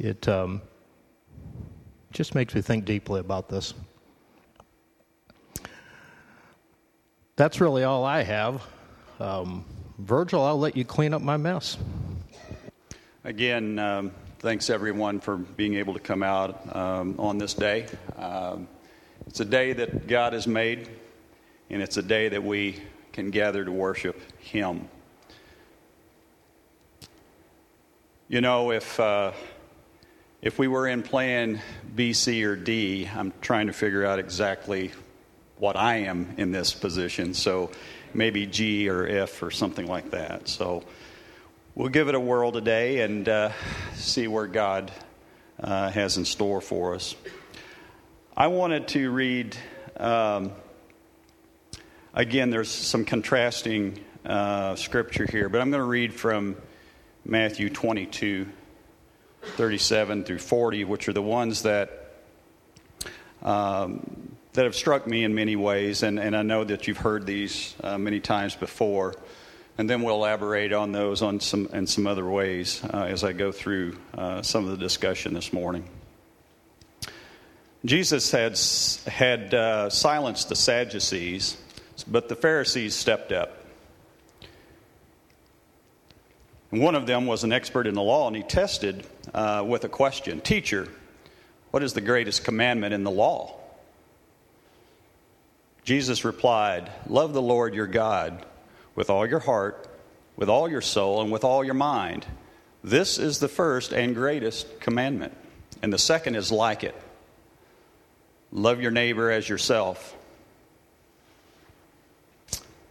it 0.00 0.26
um, 0.28 0.60
just 2.10 2.34
makes 2.34 2.54
me 2.54 2.60
think 2.60 2.84
deeply 2.84 3.20
about 3.20 3.48
this. 3.48 3.72
That's 7.36 7.60
really 7.60 7.84
all 7.84 8.04
I 8.04 8.24
have. 8.24 8.62
Um, 9.20 9.64
Virgil, 9.98 10.42
I'll 10.42 10.58
let 10.58 10.76
you 10.76 10.84
clean 10.84 11.14
up 11.14 11.22
my 11.22 11.36
mess. 11.36 11.78
Again, 13.22 13.78
um, 13.78 14.10
thanks 14.40 14.70
everyone 14.70 15.18
for 15.18 15.36
being 15.36 15.74
able 15.74 15.94
to 15.94 16.00
come 16.00 16.22
out 16.22 16.74
um, 16.76 17.16
on 17.18 17.38
this 17.38 17.54
day. 17.54 17.86
Um, 18.16 18.68
it's 19.26 19.40
a 19.40 19.44
day 19.44 19.72
that 19.72 20.06
God 20.06 20.32
has 20.32 20.46
made, 20.46 20.88
and 21.70 21.82
it's 21.82 21.96
a 21.96 22.02
day 22.02 22.28
that 22.28 22.44
we 22.44 22.76
can 23.12 23.30
gather 23.30 23.64
to 23.64 23.72
worship 23.72 24.20
Him. 24.40 24.88
You 28.28 28.40
know, 28.40 28.70
if 28.70 29.00
uh, 29.00 29.32
if 30.40 30.56
we 30.56 30.68
were 30.68 30.86
in 30.86 31.02
plan 31.02 31.60
B, 31.96 32.12
C, 32.12 32.44
or 32.44 32.54
D, 32.54 33.10
I'm 33.12 33.32
trying 33.40 33.66
to 33.66 33.72
figure 33.72 34.06
out 34.06 34.20
exactly 34.20 34.92
what 35.56 35.74
I 35.74 35.96
am 35.96 36.34
in 36.36 36.52
this 36.52 36.72
position. 36.72 37.34
So 37.34 37.72
maybe 38.14 38.46
G 38.46 38.88
or 38.88 39.04
F 39.04 39.42
or 39.42 39.50
something 39.50 39.86
like 39.86 40.12
that. 40.12 40.46
So 40.46 40.84
we'll 41.78 41.88
give 41.88 42.08
it 42.08 42.16
a 42.16 42.20
whirl 42.20 42.50
today 42.50 43.02
and 43.02 43.28
uh, 43.28 43.52
see 43.94 44.26
where 44.26 44.48
God 44.48 44.90
uh, 45.60 45.88
has 45.90 46.16
in 46.16 46.24
store 46.24 46.60
for 46.60 46.96
us. 46.96 47.14
I 48.36 48.48
wanted 48.48 48.88
to 48.88 49.12
read, 49.12 49.56
um, 49.96 50.50
again, 52.12 52.50
there's 52.50 52.68
some 52.68 53.04
contrasting 53.04 54.00
uh, 54.26 54.74
scripture 54.74 55.24
here, 55.24 55.48
but 55.48 55.60
I'm 55.60 55.70
going 55.70 55.80
to 55.80 55.88
read 55.88 56.12
from 56.12 56.56
Matthew 57.24 57.70
22, 57.70 58.48
37 59.42 60.24
through 60.24 60.38
40, 60.38 60.82
which 60.82 61.08
are 61.08 61.12
the 61.12 61.22
ones 61.22 61.62
that. 61.62 61.94
Um, 63.40 64.32
that 64.54 64.64
have 64.64 64.74
struck 64.74 65.06
me 65.06 65.22
in 65.22 65.36
many 65.36 65.54
ways, 65.54 66.02
and, 66.02 66.18
and 66.18 66.36
I 66.36 66.42
know 66.42 66.64
that 66.64 66.88
you've 66.88 66.98
heard 66.98 67.26
these 67.26 67.76
uh, 67.80 67.96
many 67.96 68.18
times 68.18 68.56
before 68.56 69.14
and 69.78 69.88
then 69.88 70.02
we'll 70.02 70.16
elaborate 70.16 70.72
on 70.72 70.90
those 70.90 71.22
on 71.22 71.38
some 71.38 71.68
in 71.72 71.86
some 71.86 72.06
other 72.06 72.28
ways 72.28 72.82
uh, 72.92 73.04
as 73.04 73.22
I 73.22 73.32
go 73.32 73.52
through 73.52 73.96
uh, 74.12 74.42
some 74.42 74.64
of 74.64 74.72
the 74.72 74.76
discussion 74.76 75.32
this 75.32 75.52
morning. 75.52 75.88
Jesus 77.84 78.32
had 78.32 78.58
had 79.06 79.54
uh, 79.54 79.88
silenced 79.88 80.48
the 80.48 80.56
Sadducees, 80.56 81.56
but 82.08 82.28
the 82.28 82.34
Pharisees 82.34 82.96
stepped 82.96 83.30
up. 83.30 83.54
And 86.72 86.82
one 86.82 86.96
of 86.96 87.06
them 87.06 87.26
was 87.26 87.44
an 87.44 87.52
expert 87.52 87.86
in 87.86 87.94
the 87.94 88.02
law, 88.02 88.26
and 88.26 88.36
he 88.36 88.42
tested 88.42 89.06
uh, 89.32 89.64
with 89.66 89.84
a 89.84 89.88
question 89.88 90.40
Teacher, 90.40 90.88
what 91.70 91.84
is 91.84 91.92
the 91.92 92.00
greatest 92.00 92.44
commandment 92.44 92.92
in 92.92 93.04
the 93.04 93.12
law? 93.12 93.54
Jesus 95.84 96.24
replied, 96.24 96.90
Love 97.06 97.32
the 97.32 97.40
Lord 97.40 97.74
your 97.74 97.86
God 97.86 98.44
with 98.98 99.10
all 99.10 99.24
your 99.24 99.38
heart, 99.38 99.86
with 100.34 100.48
all 100.48 100.68
your 100.68 100.80
soul, 100.80 101.22
and 101.22 101.30
with 101.30 101.44
all 101.44 101.62
your 101.62 101.72
mind. 101.72 102.26
This 102.82 103.16
is 103.16 103.38
the 103.38 103.46
first 103.46 103.92
and 103.92 104.12
greatest 104.12 104.80
commandment. 104.80 105.36
And 105.80 105.92
the 105.92 105.98
second 105.98 106.34
is 106.34 106.50
like 106.50 106.82
it 106.82 106.96
love 108.50 108.80
your 108.80 108.90
neighbor 108.90 109.30
as 109.30 109.48
yourself. 109.48 110.16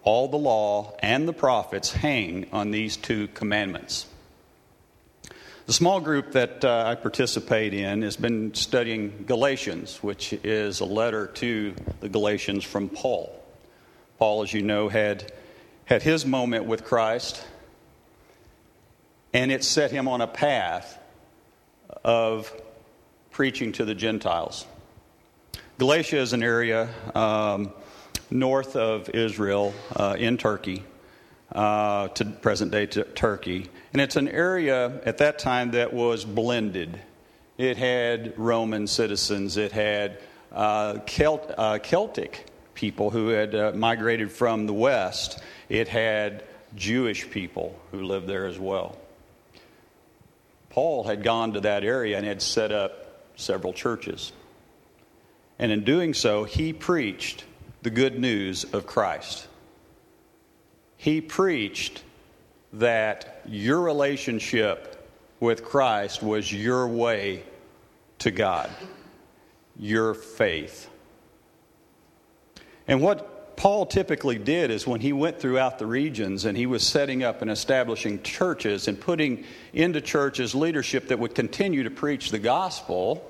All 0.03 0.29
the 0.29 0.37
law 0.37 0.95
and 0.99 1.27
the 1.27 1.33
prophets 1.33 1.91
hang 1.91 2.47
on 2.53 2.71
these 2.71 2.95
two 2.95 3.27
commandments. 3.27 4.05
The 5.65 5.73
small 5.73 5.99
group 5.99 6.31
that 6.31 6.63
uh, 6.63 6.85
I 6.87 6.95
participate 6.95 7.73
in 7.73 8.03
has 8.03 8.15
been 8.15 8.53
studying 8.53 9.25
Galatians, 9.27 10.01
which 10.01 10.31
is 10.31 10.79
a 10.79 10.85
letter 10.85 11.27
to 11.27 11.75
the 11.99 12.07
Galatians 12.07 12.63
from 12.63 12.87
Paul. 12.87 13.37
Paul, 14.17 14.43
as 14.43 14.53
you 14.53 14.61
know, 14.61 14.87
had 14.87 15.33
had 15.87 16.03
his 16.03 16.25
moment 16.25 16.65
with 16.65 16.83
Christ, 16.83 17.43
and 19.33 19.51
it 19.51 19.63
set 19.63 19.91
him 19.91 20.07
on 20.07 20.21
a 20.21 20.27
path 20.27 20.99
of 22.03 22.53
preaching 23.31 23.71
to 23.73 23.85
the 23.85 23.95
Gentiles. 23.95 24.65
Galatia 25.79 26.17
is 26.17 26.33
an 26.33 26.43
area 26.43 26.89
um, 27.15 27.71
north 28.29 28.75
of 28.75 29.09
Israel 29.09 29.73
uh, 29.95 30.15
in 30.17 30.37
Turkey. 30.37 30.83
uh, 31.51 32.07
to 32.09 32.25
present 32.25 32.71
day 32.71 32.85
t- 32.85 33.03
Turkey. 33.15 33.67
And 33.93 34.01
it's 34.01 34.15
an 34.15 34.27
area 34.27 35.01
at 35.05 35.17
that 35.19 35.39
time 35.39 35.71
that 35.71 35.93
was 35.93 36.25
blended. 36.25 36.99
It 37.57 37.77
had 37.77 38.37
Roman 38.37 38.87
citizens, 38.87 39.57
it 39.57 39.71
had 39.71 40.19
uh, 40.51 40.99
Celt, 41.05 41.53
uh, 41.57 41.79
Celtic 41.79 42.46
people 42.77 43.09
who 43.09 43.29
had 43.29 43.55
uh, 43.55 43.71
migrated 43.73 44.31
from 44.31 44.67
the 44.67 44.73
West, 44.73 45.39
it 45.67 45.87
had 45.87 46.43
Jewish 46.75 47.29
people 47.29 47.77
who 47.91 48.03
lived 48.03 48.27
there 48.27 48.45
as 48.45 48.59
well. 48.59 48.95
Paul 50.69 51.03
had 51.03 51.23
gone 51.23 51.53
to 51.53 51.61
that 51.61 51.83
area 51.83 52.17
and 52.17 52.25
had 52.25 52.39
set 52.39 52.71
up 52.71 53.23
several 53.35 53.73
churches. 53.73 54.31
And 55.57 55.71
in 55.71 55.83
doing 55.83 56.13
so, 56.13 56.43
he 56.43 56.71
preached 56.71 57.45
the 57.81 57.89
good 57.89 58.19
news 58.19 58.63
of 58.63 58.85
Christ. 58.85 59.47
He 60.97 61.19
preached 61.19 62.03
that 62.73 63.41
your 63.47 63.81
relationship 63.81 65.09
with 65.39 65.65
Christ 65.65 66.21
was 66.21 66.53
your 66.53 66.87
way 66.87 67.41
to 68.19 68.29
God, 68.29 68.69
your 69.79 70.13
faith. 70.13 70.89
And 72.87 73.01
what 73.01 73.57
Paul 73.57 73.87
typically 73.87 74.37
did 74.37 74.71
is 74.71 74.87
when 74.87 75.01
he 75.01 75.11
went 75.11 75.39
throughout 75.39 75.79
the 75.79 75.87
regions 75.87 76.45
and 76.45 76.55
he 76.55 76.67
was 76.67 76.83
setting 76.83 77.23
up 77.23 77.41
and 77.41 77.51
establishing 77.51 78.21
churches 78.21 78.87
and 78.87 78.99
putting 78.99 79.43
into 79.73 79.99
churches 79.99 80.55
leadership 80.55 81.07
that 81.07 81.19
would 81.19 81.35
continue 81.35 81.83
to 81.83 81.89
preach 81.89 82.29
the 82.29 82.39
gospel, 82.39 83.29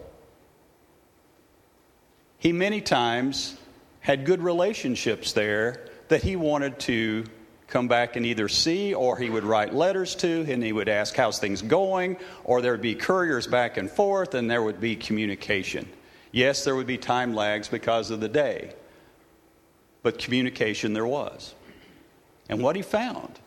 he 2.38 2.52
many 2.52 2.82
times 2.82 3.58
had 4.02 4.26
good 4.26 4.42
relationships 4.42 5.32
there 5.32 5.88
that 6.10 6.22
he 6.22 6.36
wanted 6.36 6.78
to 6.80 7.24
come 7.68 7.88
back 7.88 8.16
and 8.16 8.26
either 8.26 8.48
see 8.48 8.94
or 8.94 9.18
he 9.18 9.30
would 9.30 9.44
write 9.44 9.74
letters 9.74 10.16
to 10.16 10.46
and 10.48 10.64
he 10.64 10.72
would 10.72 10.88
ask 10.88 11.16
how's 11.16 11.40
things 11.40 11.62
going? 11.62 12.18
Or 12.44 12.62
there 12.62 12.74
would 12.74 12.82
be 12.82 12.96
couriers 12.96 13.48
back 13.48 13.78
and 13.78 13.90
forth 13.90 14.36
and 14.36 14.52
there 14.52 14.62
would 14.62 14.80
be 14.80 14.96
communication. 14.96 15.88
Yes 16.32 16.66
there 16.66 16.76
would 16.76 16.88
be 16.88 16.98
time 16.98 17.34
lags 17.34 17.70
because 17.70 18.12
of 18.12 18.20
the 18.20 18.30
day 18.30 18.74
but 20.04 20.20
communication 20.20 20.94
there 20.94 21.06
was 21.06 21.54
and 22.50 22.62
what 22.62 22.76
he 22.76 22.82
found 22.82 23.40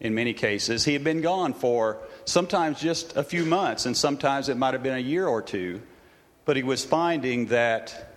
in 0.00 0.14
many 0.14 0.32
cases 0.32 0.84
he 0.84 0.92
had 0.92 1.04
been 1.04 1.20
gone 1.20 1.52
for 1.54 1.98
sometimes 2.24 2.80
just 2.80 3.16
a 3.16 3.22
few 3.22 3.44
months 3.44 3.86
and 3.86 3.96
sometimes 3.96 4.48
it 4.48 4.56
might 4.56 4.74
have 4.74 4.82
been 4.82 4.96
a 4.96 4.98
year 4.98 5.26
or 5.26 5.40
two 5.42 5.80
but 6.44 6.56
he 6.56 6.62
was 6.62 6.84
finding 6.84 7.46
that 7.46 8.12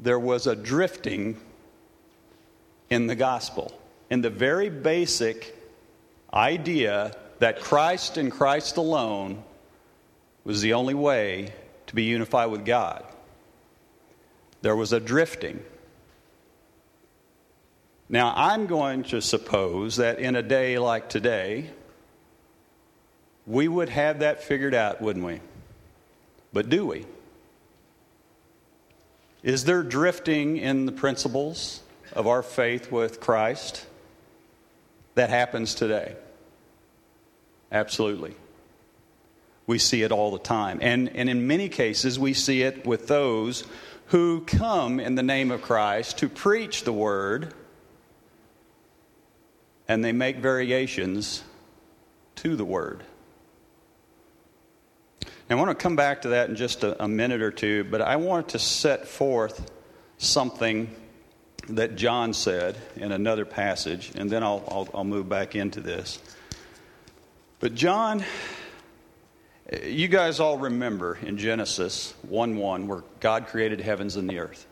there 0.00 0.18
was 0.18 0.46
a 0.46 0.56
drifting 0.56 1.38
in 2.90 3.06
the 3.06 3.14
gospel 3.14 3.72
in 4.10 4.20
the 4.20 4.30
very 4.30 4.68
basic 4.68 5.56
idea 6.34 7.16
that 7.38 7.60
Christ 7.60 8.18
and 8.18 8.30
Christ 8.30 8.76
alone 8.76 9.42
was 10.44 10.60
the 10.60 10.74
only 10.74 10.94
way 10.94 11.52
to 11.86 11.94
be 11.94 12.04
unified 12.04 12.50
with 12.50 12.64
God. 12.64 13.04
There 14.60 14.76
was 14.76 14.92
a 14.92 15.00
drifting. 15.00 15.62
Now, 18.12 18.32
I'm 18.36 18.66
going 18.66 19.02
to 19.04 19.20
suppose 19.20 19.96
that 19.96 20.20
in 20.20 20.36
a 20.36 20.42
day 20.42 20.78
like 20.78 21.08
today, 21.08 21.70
we 23.44 23.66
would 23.66 23.88
have 23.88 24.20
that 24.20 24.44
figured 24.44 24.74
out, 24.74 25.02
wouldn't 25.02 25.24
we? 25.24 25.40
But 26.52 26.68
do 26.68 26.86
we? 26.86 27.06
Is 29.42 29.64
there 29.64 29.82
drifting 29.82 30.56
in 30.58 30.86
the 30.86 30.92
principles 30.92 31.82
of 32.12 32.28
our 32.28 32.44
faith 32.44 32.92
with 32.92 33.18
Christ? 33.18 33.86
that 35.14 35.30
happens 35.30 35.74
today. 35.74 36.16
Absolutely. 37.70 38.34
We 39.66 39.78
see 39.78 40.02
it 40.02 40.12
all 40.12 40.30
the 40.30 40.38
time. 40.38 40.78
And, 40.82 41.08
and 41.14 41.28
in 41.28 41.46
many 41.46 41.68
cases, 41.68 42.18
we 42.18 42.34
see 42.34 42.62
it 42.62 42.86
with 42.86 43.08
those 43.08 43.64
who 44.06 44.42
come 44.42 45.00
in 45.00 45.14
the 45.14 45.22
name 45.22 45.50
of 45.50 45.62
Christ 45.62 46.18
to 46.18 46.28
preach 46.28 46.84
the 46.84 46.92
word, 46.92 47.54
and 49.88 50.04
they 50.04 50.12
make 50.12 50.36
variations 50.36 51.42
to 52.36 52.56
the 52.56 52.64
word. 52.64 53.02
I 55.50 55.54
want 55.54 55.68
to 55.68 55.74
come 55.74 55.96
back 55.96 56.22
to 56.22 56.28
that 56.30 56.48
in 56.48 56.56
just 56.56 56.82
a, 56.82 57.02
a 57.02 57.06
minute 57.06 57.42
or 57.42 57.50
two, 57.50 57.84
but 57.84 58.00
I 58.00 58.16
want 58.16 58.50
to 58.50 58.58
set 58.58 59.06
forth 59.06 59.70
something 60.16 60.88
that 61.68 61.94
John 61.94 62.32
said 62.32 62.76
in 62.96 63.12
another 63.12 63.44
passage, 63.44 64.12
and 64.14 64.30
then 64.30 64.42
I'll, 64.42 64.64
I'll, 64.66 64.88
I'll 64.94 65.04
move 65.04 65.28
back 65.28 65.54
into 65.54 65.80
this. 65.80 66.20
But 67.60 67.74
John, 67.74 68.24
you 69.84 70.08
guys 70.08 70.40
all 70.40 70.56
remember 70.58 71.18
in 71.20 71.38
Genesis 71.38 72.14
1 72.22 72.56
1 72.56 72.88
where 72.88 73.04
God 73.20 73.46
created 73.46 73.80
heavens 73.80 74.16
and 74.16 74.28
the 74.28 74.38
earth. 74.38 74.66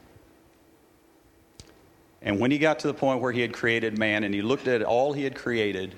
And 2.22 2.38
when 2.38 2.50
he 2.50 2.59
got 2.59 2.80
to 2.80 2.87
the 2.87 2.94
point 2.94 3.20
where 3.20 3.33
he 3.33 3.40
had 3.40 3.52
created 3.52 3.98
man 3.98 4.24
and 4.24 4.35
he 4.35 4.42
looked 4.42 4.68
at 4.68 4.83
all 4.83 5.12
he 5.12 5.24
had 5.24 5.35
created, 5.35 5.94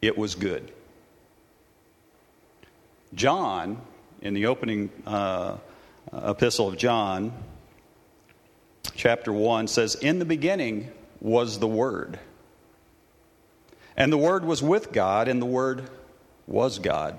it 0.00 0.16
was 0.16 0.34
good. 0.34 0.72
John, 3.14 3.80
in 4.22 4.34
the 4.34 4.46
opening 4.46 4.90
uh, 5.06 5.58
epistle 6.12 6.68
of 6.68 6.76
John, 6.76 7.32
chapter 8.94 9.32
1 9.32 9.68
says, 9.68 9.94
In 9.94 10.18
the 10.18 10.24
beginning 10.24 10.90
was 11.20 11.58
the 11.58 11.68
Word. 11.68 12.18
And 13.96 14.12
the 14.12 14.18
Word 14.18 14.44
was 14.44 14.62
with 14.62 14.90
God, 14.90 15.28
and 15.28 15.40
the 15.40 15.46
Word 15.46 15.88
was 16.46 16.78
God. 16.78 17.18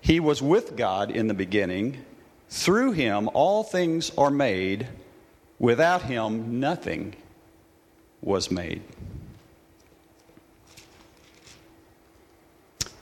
He 0.00 0.20
was 0.20 0.42
with 0.42 0.76
God 0.76 1.10
in 1.10 1.28
the 1.28 1.34
beginning. 1.34 2.04
Through 2.48 2.92
him, 2.92 3.30
all 3.32 3.62
things 3.62 4.10
are 4.18 4.30
made. 4.30 4.88
Without 5.58 6.02
him, 6.02 6.60
nothing 6.60 7.14
was 8.20 8.50
made 8.50 8.82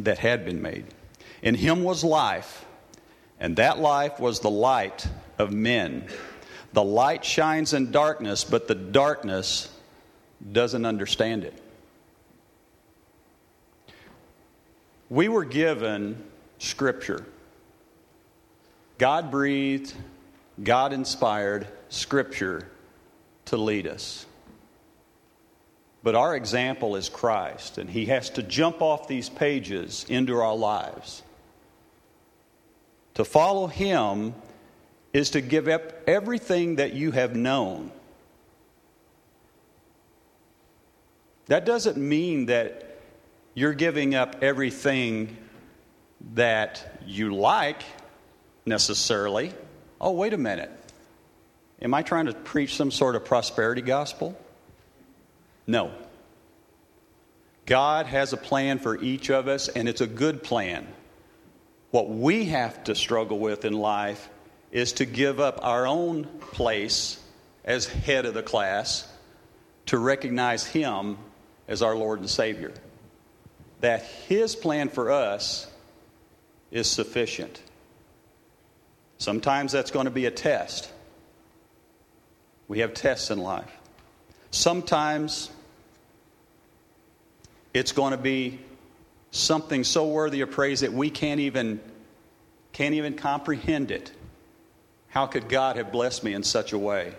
that 0.01 0.19
had 0.19 0.45
been 0.45 0.61
made. 0.61 0.87
In 1.43 1.55
him 1.55 1.83
was 1.83 2.05
life, 2.05 2.65
and 3.41 3.57
that 3.57 3.79
life 3.79 4.21
was 4.21 4.41
the 4.41 4.51
light 4.51 5.07
of 5.38 5.53
men. 5.53 6.07
The 6.73 6.83
light 6.83 7.25
shines 7.25 7.73
in 7.73 7.91
darkness, 7.91 8.45
but 8.45 8.69
the 8.69 8.75
darkness 8.75 9.69
doesn't 10.53 10.85
understand 10.85 11.45
it. 11.45 11.59
We 15.09 15.29
were 15.29 15.45
given 15.45 16.25
Scripture. 16.59 17.27
God 18.99 19.31
breathed, 19.31 19.93
God 20.62 20.93
inspired 20.93 21.67
Scripture 21.92 22.66
to 23.44 23.59
lead 23.59 23.87
us. 23.87 24.24
But 26.02 26.14
our 26.14 26.35
example 26.35 26.96
is 26.96 27.11
Christ, 27.11 27.76
and 27.76 27.88
He 27.88 28.07
has 28.07 28.31
to 28.31 28.42
jump 28.42 28.81
off 28.81 29.07
these 29.07 29.28
pages 29.28 30.07
into 30.09 30.40
our 30.40 30.57
lives. 30.57 31.22
To 33.14 33.24
follow 33.24 33.66
Him 33.66 34.35
is 35.12 35.31
to 35.31 35.42
give 35.42 35.68
up 35.68 35.92
everything 36.09 36.76
that 36.76 36.94
you 36.94 37.11
have 37.11 37.37
known. 37.37 37.92
That 41.46 41.66
doesn't 41.66 41.98
mean 41.98 42.46
that 42.46 43.00
you're 43.52 43.74
giving 43.74 44.14
up 44.14 44.42
everything 44.42 45.37
that 46.35 47.00
you 47.05 47.35
like 47.35 47.83
necessarily. 48.64 49.52
Oh, 50.00 50.12
wait 50.12 50.33
a 50.33 50.38
minute. 50.38 50.70
Am 51.83 51.92
I 51.95 52.03
trying 52.03 52.27
to 52.27 52.33
preach 52.33 52.77
some 52.77 52.92
sort 52.92 53.16
of 53.16 53.25
prosperity 53.25 53.83
gospel? 53.83 54.38
No. 55.66 55.90
God 57.66 58.07
has 58.07 58.33
a 58.33 58.37
plan 58.37 58.79
for 58.79 58.97
each 59.01 59.31
of 59.31 59.49
us, 59.49 59.68
and 59.68 59.88
it's 59.88 60.01
a 60.01 60.07
good 60.07 60.45
plan. 60.45 60.87
What 61.90 62.09
we 62.09 62.47
have 62.47 62.85
to 62.85 62.95
struggle 62.95 63.38
with 63.38 63.64
in 63.64 63.73
life 63.73 64.29
is 64.71 64.92
to 64.95 65.05
give 65.05 65.40
up 65.40 65.59
our 65.62 65.87
own 65.87 66.25
place 66.25 67.21
as 67.64 67.87
head 67.87 68.27
of 68.27 68.35
the 68.35 68.42
class 68.42 69.07
to 69.87 69.99
recognize 69.99 70.64
Him 70.64 71.18
as 71.68 71.83
our 71.83 71.97
Lord 71.97 72.21
and 72.21 72.31
Savior. 72.31 72.73
That 73.81 74.03
His 74.29 74.55
plan 74.55 74.88
for 74.88 75.11
us 75.11 75.68
is 76.71 76.88
sufficient. 76.88 77.61
Sometimes 79.18 79.73
that's 79.73 79.90
going 79.90 80.07
to 80.07 80.11
be 80.11 80.27
a 80.27 80.31
test. 80.31 80.90
We 82.72 82.78
have 82.78 82.94
tests 82.94 83.30
in 83.30 83.37
life. 83.38 83.70
Sometimes 84.50 85.50
it's 87.74 87.92
going 87.92 88.12
to 88.12 88.16
be 88.16 88.61
something 89.30 89.85
so 89.85 90.06
worthy 90.06 90.40
of 90.40 90.52
praise 90.52 90.80
that 90.80 90.90
we 90.90 91.11
can't 91.11 91.38
even 91.38 91.80
can't 92.72 92.94
even 92.94 93.12
comprehend 93.12 93.90
it. 93.90 94.11
How 95.08 95.26
could 95.26 95.50
God 95.50 95.76
have 95.76 95.92
blessed 95.92 96.24
me 96.24 96.32
in 96.32 96.42
such 96.42 96.72
a 96.72 96.78
way? 96.78 97.14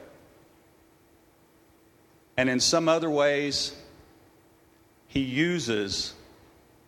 And 2.35 2.49
in 2.49 2.59
some 2.59 2.89
other 2.89 3.11
ways, 3.11 3.75
he 5.07 5.19
uses 5.19 6.15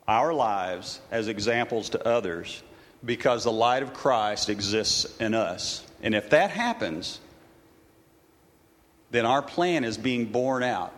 our 0.07 0.33
lives 0.33 1.01
as 1.11 1.27
examples 1.27 1.89
to 1.89 2.03
others 2.03 2.63
because 3.05 3.43
the 3.43 3.51
light 3.51 3.83
of 3.83 3.93
Christ 3.93 4.49
exists 4.49 5.15
in 5.19 5.35
us. 5.35 5.85
And 6.01 6.15
if 6.15 6.31
that 6.31 6.49
happens, 6.49 7.19
then 9.11 9.25
our 9.25 9.41
plan 9.41 9.83
is 9.83 9.97
being 9.97 10.25
borne 10.25 10.63
out 10.63 10.93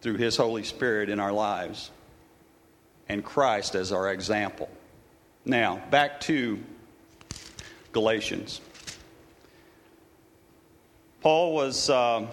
through 0.00 0.16
His 0.16 0.36
Holy 0.36 0.64
Spirit 0.64 1.08
in 1.08 1.20
our 1.20 1.32
lives 1.32 1.90
and 3.08 3.24
Christ 3.24 3.74
as 3.74 3.92
our 3.92 4.10
example. 4.12 4.68
Now, 5.44 5.82
back 5.90 6.20
to 6.22 6.58
Galatians. 7.92 8.60
Paul 11.20 11.54
was, 11.54 11.88
uh, 11.88 12.26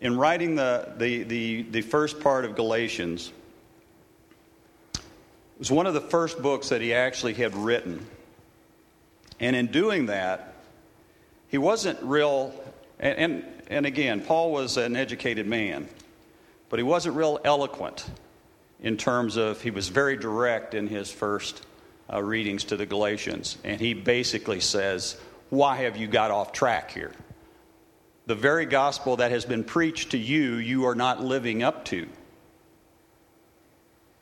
in 0.00 0.16
writing 0.16 0.54
the, 0.54 0.94
the, 0.96 1.22
the, 1.24 1.62
the 1.62 1.80
first 1.82 2.20
part 2.20 2.44
of 2.44 2.56
Galatians, 2.56 3.32
it 4.94 5.00
was 5.58 5.70
one 5.70 5.86
of 5.86 5.94
the 5.94 6.00
first 6.00 6.40
books 6.40 6.70
that 6.70 6.80
he 6.80 6.94
actually 6.94 7.34
had 7.34 7.54
written. 7.54 8.04
And 9.40 9.54
in 9.54 9.66
doing 9.66 10.06
that, 10.06 10.54
he 11.48 11.58
wasn't 11.58 12.02
real, 12.02 12.54
and, 12.98 13.18
and, 13.18 13.44
and 13.68 13.86
again, 13.86 14.20
Paul 14.20 14.52
was 14.52 14.76
an 14.76 14.96
educated 14.96 15.46
man, 15.46 15.88
but 16.68 16.78
he 16.78 16.82
wasn't 16.82 17.16
real 17.16 17.40
eloquent 17.44 18.06
in 18.80 18.96
terms 18.96 19.36
of, 19.36 19.62
he 19.62 19.70
was 19.70 19.88
very 19.88 20.16
direct 20.16 20.74
in 20.74 20.88
his 20.88 21.10
first 21.10 21.64
uh, 22.12 22.22
readings 22.22 22.64
to 22.64 22.76
the 22.76 22.86
Galatians. 22.86 23.56
And 23.64 23.80
he 23.80 23.94
basically 23.94 24.60
says, 24.60 25.16
Why 25.50 25.76
have 25.76 25.96
you 25.96 26.06
got 26.06 26.30
off 26.30 26.52
track 26.52 26.90
here? 26.90 27.12
The 28.26 28.34
very 28.34 28.66
gospel 28.66 29.16
that 29.16 29.30
has 29.30 29.44
been 29.44 29.64
preached 29.64 30.10
to 30.12 30.18
you, 30.18 30.54
you 30.54 30.86
are 30.86 30.94
not 30.94 31.22
living 31.22 31.62
up 31.62 31.84
to. 31.86 32.06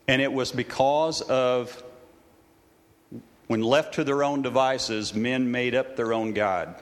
And 0.09 0.21
it 0.21 0.33
was 0.33 0.51
because 0.53 1.21
of 1.23 1.83
when 3.47 3.63
left 3.63 3.95
to 3.95 4.05
their 4.05 4.25
own 4.25 4.43
devices, 4.43 5.15
men 5.15 5.51
made 5.51 5.75
up 5.75 5.97
their 5.97 6.13
own 6.13 6.33
God. 6.33 6.75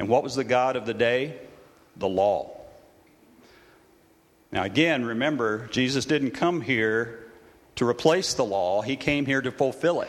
And 0.00 0.08
what 0.08 0.22
was 0.22 0.34
the 0.34 0.44
God 0.44 0.76
of 0.76 0.86
the 0.86 0.94
day? 0.94 1.36
The 1.98 2.08
law. 2.08 2.56
Now, 4.50 4.62
again, 4.62 5.04
remember, 5.04 5.68
Jesus 5.70 6.06
didn't 6.06 6.30
come 6.30 6.62
here 6.62 7.26
to 7.76 7.86
replace 7.86 8.32
the 8.32 8.44
law, 8.44 8.80
He 8.80 8.96
came 8.96 9.26
here 9.26 9.42
to 9.42 9.52
fulfill 9.52 10.00
it. 10.00 10.08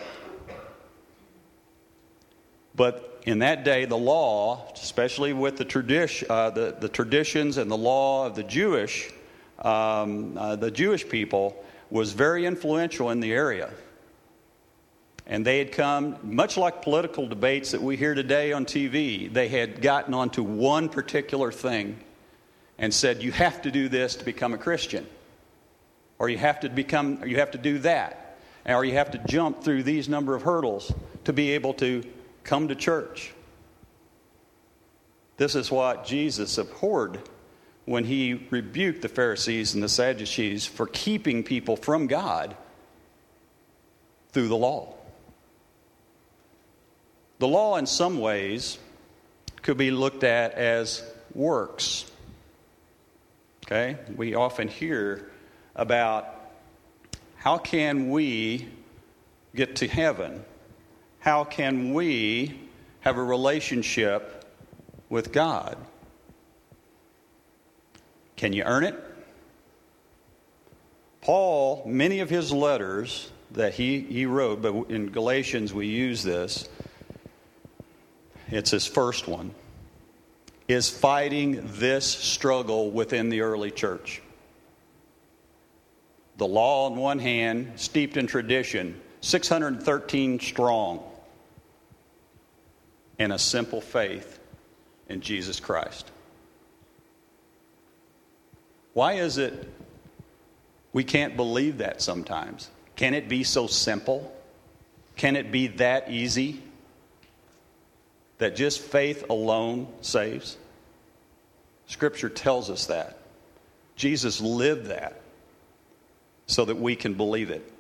But 2.73 3.21
in 3.25 3.39
that 3.39 3.65
day, 3.65 3.83
the 3.83 3.97
law, 3.97 4.71
especially 4.75 5.33
with 5.33 5.57
the, 5.57 5.65
tradition, 5.65 6.27
uh, 6.31 6.51
the, 6.51 6.75
the 6.79 6.89
traditions 6.89 7.57
and 7.57 7.69
the 7.69 7.77
law 7.77 8.25
of 8.25 8.35
the 8.35 8.43
Jewish, 8.43 9.11
um, 9.59 10.37
uh, 10.37 10.55
the 10.55 10.71
Jewish 10.71 11.07
people, 11.07 11.61
was 11.89 12.13
very 12.13 12.45
influential 12.45 13.09
in 13.09 13.19
the 13.19 13.33
area. 13.33 13.69
And 15.27 15.45
they 15.45 15.59
had 15.59 15.71
come, 15.71 16.17
much 16.23 16.57
like 16.57 16.81
political 16.81 17.27
debates 17.27 17.71
that 17.71 17.81
we 17.81 17.95
hear 17.95 18.13
today 18.13 18.51
on 18.51 18.65
TV, 18.65 19.31
they 19.31 19.47
had 19.47 19.81
gotten 19.81 20.13
onto 20.13 20.43
one 20.43 20.89
particular 20.89 21.51
thing 21.51 21.99
and 22.77 22.93
said, 22.93 23.23
You 23.23 23.31
have 23.31 23.61
to 23.61 23.71
do 23.71 23.87
this 23.87 24.15
to 24.15 24.25
become 24.25 24.53
a 24.53 24.57
Christian. 24.57 25.07
Or 26.19 26.29
you 26.29 26.37
have 26.37 26.59
to 26.61 26.69
become, 26.69 27.23
you 27.25 27.37
have 27.37 27.51
to 27.51 27.57
do 27.57 27.79
that. 27.79 28.37
Or 28.65 28.85
you 28.85 28.93
have 28.93 29.11
to 29.11 29.17
jump 29.19 29.63
through 29.63 29.83
these 29.83 30.09
number 30.09 30.35
of 30.35 30.43
hurdles 30.43 30.91
to 31.23 31.33
be 31.33 31.51
able 31.51 31.73
to 31.75 32.03
come 32.43 32.67
to 32.67 32.75
church. 32.75 33.33
This 35.37 35.55
is 35.55 35.71
what 35.71 36.05
Jesus 36.05 36.57
abhorred 36.57 37.19
when 37.85 38.03
he 38.03 38.47
rebuked 38.51 39.01
the 39.01 39.09
Pharisees 39.09 39.73
and 39.73 39.81
the 39.81 39.89
Sadducees 39.89 40.65
for 40.65 40.85
keeping 40.85 41.43
people 41.43 41.75
from 41.75 42.07
God 42.07 42.55
through 44.31 44.47
the 44.47 44.57
law. 44.57 44.93
The 47.41 47.47
law, 47.47 47.77
in 47.77 47.87
some 47.87 48.19
ways, 48.19 48.77
could 49.63 49.75
be 49.75 49.89
looked 49.89 50.23
at 50.23 50.53
as 50.53 51.03
works. 51.33 52.05
Okay? 53.65 53.97
We 54.15 54.35
often 54.35 54.67
hear 54.67 55.31
about 55.75 56.27
how 57.37 57.57
can 57.57 58.11
we 58.11 58.67
get 59.55 59.77
to 59.77 59.87
heaven? 59.87 60.45
How 61.17 61.43
can 61.43 61.95
we 61.95 62.59
have 62.99 63.17
a 63.17 63.23
relationship 63.23 64.45
with 65.09 65.31
God? 65.31 65.77
Can 68.35 68.53
you 68.53 68.61
earn 68.65 68.83
it? 68.83 69.03
Paul, 71.21 71.81
many 71.87 72.19
of 72.19 72.29
his 72.29 72.51
letters 72.51 73.31
that 73.49 73.73
he, 73.73 74.01
he 74.01 74.27
wrote, 74.27 74.61
but 74.61 74.91
in 74.91 75.09
Galatians 75.09 75.73
we 75.73 75.87
use 75.87 76.21
this, 76.21 76.69
it's 78.51 78.71
his 78.71 78.85
first 78.85 79.27
one 79.27 79.55
is 80.67 80.89
fighting 80.89 81.61
this 81.63 82.05
struggle 82.05 82.91
within 82.91 83.29
the 83.29 83.41
early 83.41 83.71
church. 83.71 84.21
The 86.37 86.47
law, 86.47 86.87
on 86.87 86.95
one 86.95 87.19
hand, 87.19 87.73
steeped 87.75 88.17
in 88.17 88.27
tradition, 88.27 88.99
613 89.21 90.39
strong, 90.39 91.03
and 93.19 93.33
a 93.33 93.39
simple 93.39 93.81
faith 93.81 94.39
in 95.09 95.21
Jesus 95.21 95.59
Christ. 95.59 96.09
Why 98.93 99.13
is 99.13 99.37
it 99.37 99.69
we 100.93 101.03
can't 101.03 101.37
believe 101.37 101.77
that 101.77 102.01
sometimes? 102.01 102.69
Can 102.95 103.13
it 103.13 103.29
be 103.29 103.43
so 103.43 103.67
simple? 103.67 104.33
Can 105.15 105.35
it 105.35 105.51
be 105.51 105.67
that 105.67 106.09
easy? 106.09 106.61
That 108.41 108.55
just 108.55 108.79
faith 108.79 109.23
alone 109.29 109.87
saves? 110.01 110.57
Scripture 111.85 112.27
tells 112.27 112.71
us 112.71 112.87
that. 112.87 113.19
Jesus 113.95 114.41
lived 114.41 114.87
that 114.87 115.21
so 116.47 116.65
that 116.65 116.77
we 116.77 116.95
can 116.95 117.13
believe 117.13 117.51
it. 117.51 117.71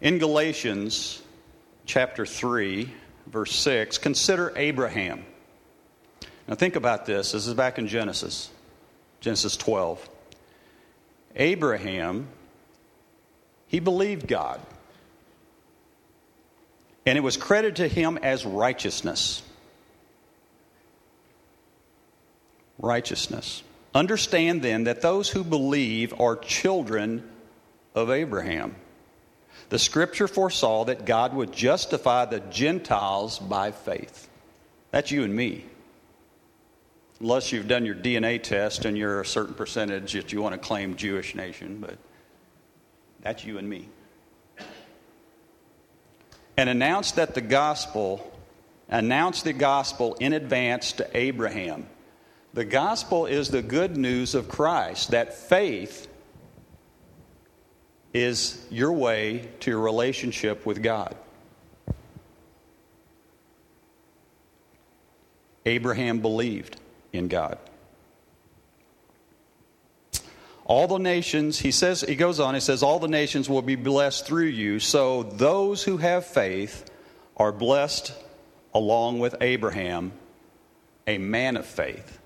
In 0.00 0.18
Galatians 0.18 1.22
chapter 1.84 2.26
3, 2.26 2.92
verse 3.28 3.54
6, 3.54 3.98
consider 3.98 4.52
Abraham. 4.56 5.24
Now 6.48 6.56
think 6.56 6.74
about 6.74 7.06
this. 7.06 7.32
This 7.32 7.46
is 7.46 7.54
back 7.54 7.78
in 7.78 7.86
Genesis, 7.86 8.50
Genesis 9.20 9.56
12. 9.56 10.10
Abraham, 11.36 12.26
he 13.68 13.78
believed 13.78 14.26
God 14.26 14.60
and 17.06 17.16
it 17.16 17.20
was 17.20 17.36
credited 17.36 17.76
to 17.76 17.88
him 17.88 18.18
as 18.18 18.44
righteousness. 18.44 19.42
Righteousness. 22.78 23.62
Understand 23.94 24.60
then 24.60 24.84
that 24.84 25.00
those 25.00 25.30
who 25.30 25.44
believe 25.44 26.20
are 26.20 26.36
children 26.36 27.26
of 27.94 28.10
Abraham. 28.10 28.74
The 29.68 29.78
scripture 29.78 30.28
foresaw 30.28 30.84
that 30.84 31.06
God 31.06 31.32
would 31.32 31.52
justify 31.52 32.24
the 32.24 32.40
Gentiles 32.40 33.38
by 33.38 33.70
faith. 33.70 34.28
That's 34.90 35.10
you 35.10 35.22
and 35.22 35.34
me. 35.34 35.64
Unless 37.20 37.52
you've 37.52 37.68
done 37.68 37.86
your 37.86 37.94
DNA 37.94 38.42
test 38.42 38.84
and 38.84 38.98
you're 38.98 39.22
a 39.22 39.26
certain 39.26 39.54
percentage 39.54 40.12
that 40.12 40.32
you 40.32 40.42
want 40.42 40.54
to 40.54 40.58
claim 40.58 40.96
Jewish 40.96 41.34
nation, 41.34 41.78
but 41.80 41.96
that's 43.22 43.44
you 43.44 43.58
and 43.58 43.68
me 43.68 43.88
and 46.56 46.68
announce 46.68 47.12
that 47.12 47.34
the 47.34 47.40
gospel 47.40 48.32
announce 48.88 49.42
the 49.42 49.52
gospel 49.52 50.14
in 50.20 50.32
advance 50.32 50.92
to 50.92 51.16
Abraham. 51.16 51.86
The 52.54 52.64
gospel 52.64 53.26
is 53.26 53.50
the 53.50 53.62
good 53.62 53.96
news 53.96 54.34
of 54.34 54.48
Christ 54.48 55.10
that 55.10 55.34
faith 55.34 56.08
is 58.14 58.64
your 58.70 58.92
way 58.92 59.50
to 59.60 59.70
your 59.70 59.80
relationship 59.80 60.64
with 60.64 60.82
God. 60.82 61.14
Abraham 65.66 66.20
believed 66.20 66.76
in 67.12 67.28
God. 67.28 67.58
All 70.66 70.88
the 70.88 70.98
nations, 70.98 71.60
he 71.60 71.70
says, 71.70 72.00
he 72.00 72.16
goes 72.16 72.40
on, 72.40 72.54
he 72.54 72.60
says, 72.60 72.82
all 72.82 72.98
the 72.98 73.06
nations 73.06 73.48
will 73.48 73.62
be 73.62 73.76
blessed 73.76 74.26
through 74.26 74.46
you. 74.46 74.80
So 74.80 75.22
those 75.22 75.84
who 75.84 75.96
have 75.98 76.26
faith 76.26 76.90
are 77.36 77.52
blessed 77.52 78.12
along 78.74 79.20
with 79.20 79.36
Abraham, 79.40 80.12
a 81.06 81.18
man 81.18 81.56
of 81.56 81.66
faith. 81.66 82.18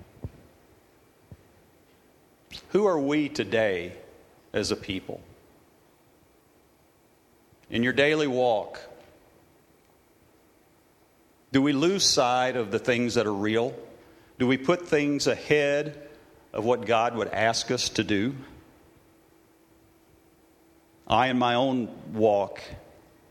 Who 2.69 2.87
are 2.87 2.99
we 2.99 3.29
today 3.29 3.93
as 4.53 4.71
a 4.71 4.75
people? 4.75 5.21
In 7.69 7.83
your 7.83 7.93
daily 7.93 8.27
walk, 8.27 8.81
do 11.51 11.61
we 11.61 11.73
lose 11.73 12.03
sight 12.03 12.55
of 12.55 12.71
the 12.71 12.79
things 12.79 13.13
that 13.13 13.27
are 13.27 13.33
real? 13.33 13.75
Do 14.39 14.47
we 14.47 14.57
put 14.57 14.87
things 14.87 15.27
ahead 15.27 16.07
of 16.53 16.65
what 16.65 16.85
God 16.85 17.15
would 17.15 17.29
ask 17.29 17.71
us 17.71 17.89
to 17.89 18.03
do? 18.03 18.35
I, 21.07 21.27
in 21.27 21.37
my 21.37 21.55
own 21.55 21.89
walk, 22.13 22.61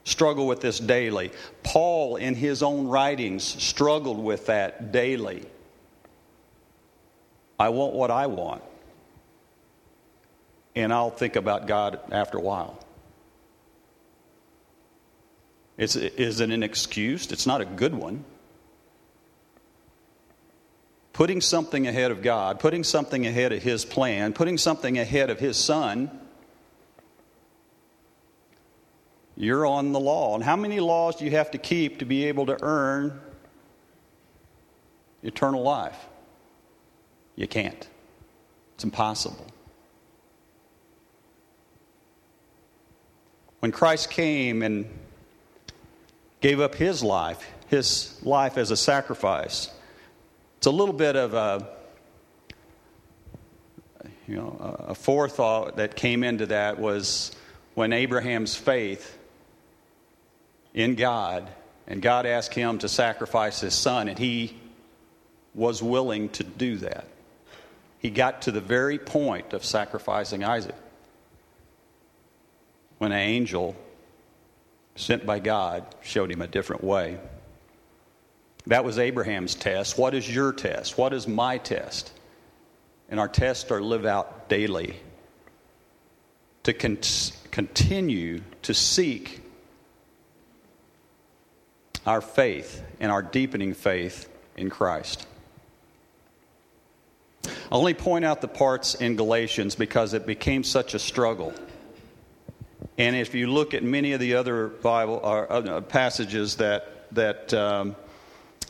struggle 0.04 0.46
with 0.46 0.60
this 0.60 0.78
daily. 0.78 1.30
Paul, 1.62 2.16
in 2.16 2.34
his 2.34 2.62
own 2.62 2.88
writings, 2.88 3.44
struggled 3.44 4.18
with 4.18 4.46
that 4.46 4.92
daily. 4.92 5.46
I 7.58 7.68
want 7.70 7.94
what 7.94 8.10
I 8.10 8.26
want. 8.26 8.62
And 10.74 10.92
I'll 10.92 11.10
think 11.10 11.36
about 11.36 11.66
God 11.66 12.00
after 12.10 12.38
a 12.38 12.40
while. 12.40 12.78
It's, 15.76 15.96
is 15.96 16.40
it 16.40 16.50
an 16.50 16.62
excuse? 16.62 17.32
It's 17.32 17.46
not 17.46 17.60
a 17.60 17.64
good 17.64 17.94
one. 17.94 18.24
Putting 21.12 21.40
something 21.40 21.86
ahead 21.86 22.10
of 22.10 22.22
God, 22.22 22.60
putting 22.60 22.84
something 22.84 23.26
ahead 23.26 23.52
of 23.52 23.62
His 23.62 23.84
plan, 23.84 24.32
putting 24.32 24.58
something 24.58 24.98
ahead 24.98 25.30
of 25.30 25.38
His 25.38 25.56
Son, 25.56 26.10
you're 29.36 29.66
on 29.66 29.92
the 29.92 30.00
law. 30.00 30.34
And 30.34 30.44
how 30.44 30.56
many 30.56 30.80
laws 30.80 31.16
do 31.16 31.24
you 31.24 31.30
have 31.32 31.50
to 31.52 31.58
keep 31.58 31.98
to 32.00 32.04
be 32.04 32.26
able 32.26 32.46
to 32.46 32.58
earn 32.62 33.20
eternal 35.22 35.62
life? 35.62 35.98
You 37.36 37.48
can't. 37.48 37.88
It's 38.74 38.84
impossible. 38.84 39.46
When 43.60 43.72
Christ 43.72 44.10
came 44.10 44.62
and 44.62 44.86
gave 46.40 46.60
up 46.60 46.74
his 46.74 47.02
life, 47.02 47.46
his 47.68 48.18
life 48.22 48.56
as 48.56 48.70
a 48.70 48.76
sacrifice, 48.76 49.70
it's 50.60 50.66
a 50.66 50.70
little 50.70 50.92
bit 50.92 51.16
of 51.16 51.32
a 51.32 51.66
you 54.28 54.36
know 54.36 54.76
a 54.88 54.94
forethought 54.94 55.78
that 55.78 55.96
came 55.96 56.22
into 56.22 56.44
that 56.44 56.78
was 56.78 57.34
when 57.72 57.94
Abraham's 57.94 58.54
faith 58.54 59.16
in 60.74 60.96
God 60.96 61.48
and 61.86 62.02
God 62.02 62.26
asked 62.26 62.52
him 62.52 62.76
to 62.80 62.90
sacrifice 62.90 63.62
his 63.62 63.72
son 63.72 64.06
and 64.06 64.18
he 64.18 64.54
was 65.54 65.82
willing 65.82 66.28
to 66.28 66.44
do 66.44 66.76
that. 66.76 67.06
He 67.98 68.10
got 68.10 68.42
to 68.42 68.52
the 68.52 68.60
very 68.60 68.98
point 68.98 69.54
of 69.54 69.64
sacrificing 69.64 70.44
Isaac 70.44 70.76
when 72.98 73.12
an 73.12 73.18
angel 73.18 73.74
sent 74.94 75.24
by 75.24 75.38
God 75.38 75.86
showed 76.02 76.30
him 76.30 76.42
a 76.42 76.46
different 76.46 76.84
way. 76.84 77.18
That 78.66 78.84
was 78.84 78.98
Abraham's 78.98 79.54
test. 79.54 79.98
What 79.98 80.14
is 80.14 80.32
your 80.32 80.52
test? 80.52 80.98
What 80.98 81.12
is 81.12 81.26
my 81.26 81.58
test? 81.58 82.12
And 83.08 83.18
our 83.18 83.28
tests 83.28 83.70
are 83.70 83.80
live 83.80 84.04
out 84.04 84.48
daily 84.48 84.96
to 86.62 86.72
con- 86.72 86.98
continue 87.50 88.42
to 88.62 88.74
seek 88.74 89.42
our 92.06 92.20
faith 92.20 92.82
and 93.00 93.10
our 93.10 93.22
deepening 93.22 93.74
faith 93.74 94.28
in 94.56 94.70
Christ. 94.70 95.26
I 97.44 97.50
only 97.70 97.94
point 97.94 98.24
out 98.24 98.40
the 98.40 98.48
parts 98.48 98.94
in 98.94 99.16
Galatians 99.16 99.74
because 99.74 100.12
it 100.12 100.26
became 100.26 100.64
such 100.64 100.94
a 100.94 100.98
struggle. 100.98 101.54
And 102.98 103.16
if 103.16 103.34
you 103.34 103.46
look 103.46 103.74
at 103.74 103.82
many 103.82 104.12
of 104.12 104.20
the 104.20 104.34
other 104.34 104.68
Bible 104.68 105.20
or, 105.22 105.50
uh, 105.50 105.80
passages 105.80 106.56
that 106.56 107.06
that 107.12 107.52
um, 107.54 107.96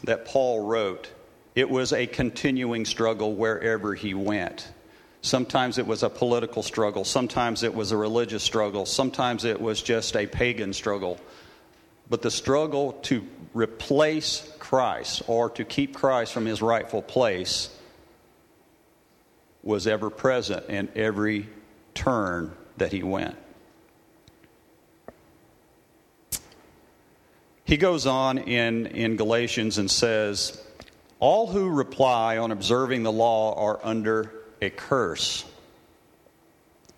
that 0.04 0.24
Paul 0.24 0.66
wrote, 0.66 1.10
it 1.54 1.68
was 1.68 1.92
a 1.92 2.06
continuing 2.06 2.84
struggle 2.84 3.34
wherever 3.34 3.94
he 3.94 4.14
went. 4.14 4.68
Sometimes 5.22 5.78
it 5.78 5.86
was 5.86 6.02
a 6.02 6.08
political 6.08 6.62
struggle. 6.62 7.04
Sometimes 7.04 7.62
it 7.62 7.74
was 7.74 7.92
a 7.92 7.96
religious 7.96 8.42
struggle. 8.42 8.86
Sometimes 8.86 9.44
it 9.44 9.60
was 9.60 9.82
just 9.82 10.16
a 10.16 10.26
pagan 10.26 10.72
struggle. 10.72 11.20
But 12.08 12.22
the 12.22 12.30
struggle 12.30 12.92
to 13.02 13.26
replace 13.52 14.50
Christ 14.58 15.22
or 15.26 15.50
to 15.50 15.64
keep 15.64 15.94
Christ 15.94 16.32
from 16.32 16.46
his 16.46 16.62
rightful 16.62 17.02
place 17.02 17.68
was 19.62 19.86
ever 19.86 20.08
present 20.08 20.68
in 20.70 20.88
every 20.96 21.48
turn 21.94 22.52
that 22.78 22.92
he 22.92 23.02
went. 23.02 23.36
He 27.70 27.76
goes 27.76 28.04
on 28.04 28.38
in, 28.38 28.86
in 28.86 29.14
Galatians 29.14 29.78
and 29.78 29.88
says, 29.88 30.60
All 31.20 31.46
who 31.46 31.68
reply 31.68 32.36
on 32.36 32.50
observing 32.50 33.04
the 33.04 33.12
law 33.12 33.54
are 33.54 33.78
under 33.84 34.32
a 34.60 34.70
curse. 34.70 35.44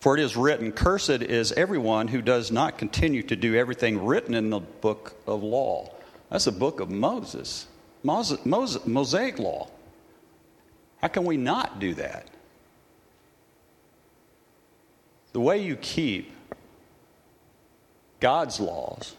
For 0.01 0.17
it 0.17 0.23
is 0.23 0.35
written, 0.35 0.73
Cursed 0.73 1.11
is 1.21 1.53
everyone 1.53 2.09
who 2.09 2.23
does 2.23 2.51
not 2.51 2.79
continue 2.79 3.23
to 3.25 3.37
do 3.37 3.55
everything 3.55 4.03
written 4.03 4.33
in 4.33 4.49
the 4.49 4.61
book 4.61 5.15
of 5.27 5.43
law. 5.43 5.93
That's 6.31 6.47
the 6.47 6.53
book 6.53 6.81
of 6.81 6.89
Moses, 6.89 7.67
Moses, 8.03 8.39
Moses 8.47 8.87
Mosaic 8.87 9.39
law. 9.39 9.69
How 11.03 11.09
can 11.09 11.27
we 11.27 11.37
not 11.37 11.81
do 11.81 11.93
that? 11.97 12.27
The 15.35 15.41
way 15.41 15.63
you 15.63 15.77
keep 15.77 16.33
God's 18.21 18.59
laws 18.59 19.17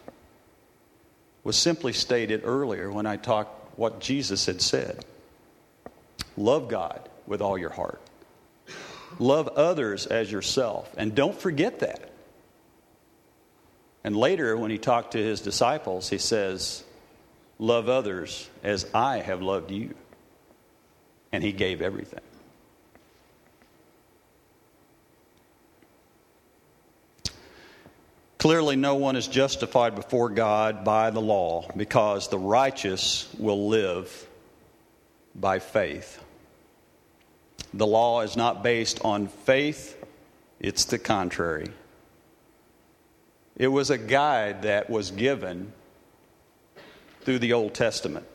was 1.43 1.57
simply 1.57 1.93
stated 1.93 2.41
earlier 2.43 2.91
when 2.91 3.05
I 3.05 3.17
talked 3.17 3.77
what 3.77 3.99
Jesus 3.99 4.45
had 4.45 4.61
said. 4.61 5.05
Love 6.37 6.67
God 6.67 7.09
with 7.27 7.41
all 7.41 7.57
your 7.57 7.69
heart. 7.69 8.01
Love 9.19 9.47
others 9.49 10.05
as 10.07 10.31
yourself. 10.31 10.93
And 10.97 11.13
don't 11.13 11.37
forget 11.37 11.79
that. 11.79 12.11
And 14.03 14.17
later, 14.17 14.57
when 14.57 14.71
he 14.71 14.77
talked 14.77 15.11
to 15.11 15.23
his 15.23 15.41
disciples, 15.41 16.09
he 16.09 16.17
says, 16.17 16.83
Love 17.59 17.87
others 17.87 18.49
as 18.63 18.85
I 18.93 19.19
have 19.19 19.41
loved 19.41 19.71
you. 19.71 19.93
And 21.31 21.43
he 21.43 21.51
gave 21.51 21.81
everything. 21.81 22.19
Clearly, 28.43 28.75
no 28.75 28.95
one 28.95 29.15
is 29.15 29.29
justified 29.29 29.95
before 29.95 30.27
God 30.27 30.83
by 30.83 31.11
the 31.11 31.21
law 31.21 31.65
because 31.77 32.27
the 32.27 32.37
righteous 32.37 33.33
will 33.39 33.69
live 33.69 34.27
by 35.33 35.59
faith. 35.59 36.21
The 37.73 37.87
law 37.87 38.19
is 38.19 38.35
not 38.35 38.61
based 38.61 38.99
on 39.05 39.29
faith, 39.29 39.95
it's 40.59 40.83
the 40.83 40.99
contrary. 40.99 41.69
It 43.55 43.69
was 43.69 43.89
a 43.89 43.97
guide 43.97 44.63
that 44.63 44.89
was 44.89 45.11
given 45.11 45.71
through 47.21 47.39
the 47.39 47.53
Old 47.53 47.73
Testament, 47.73 48.25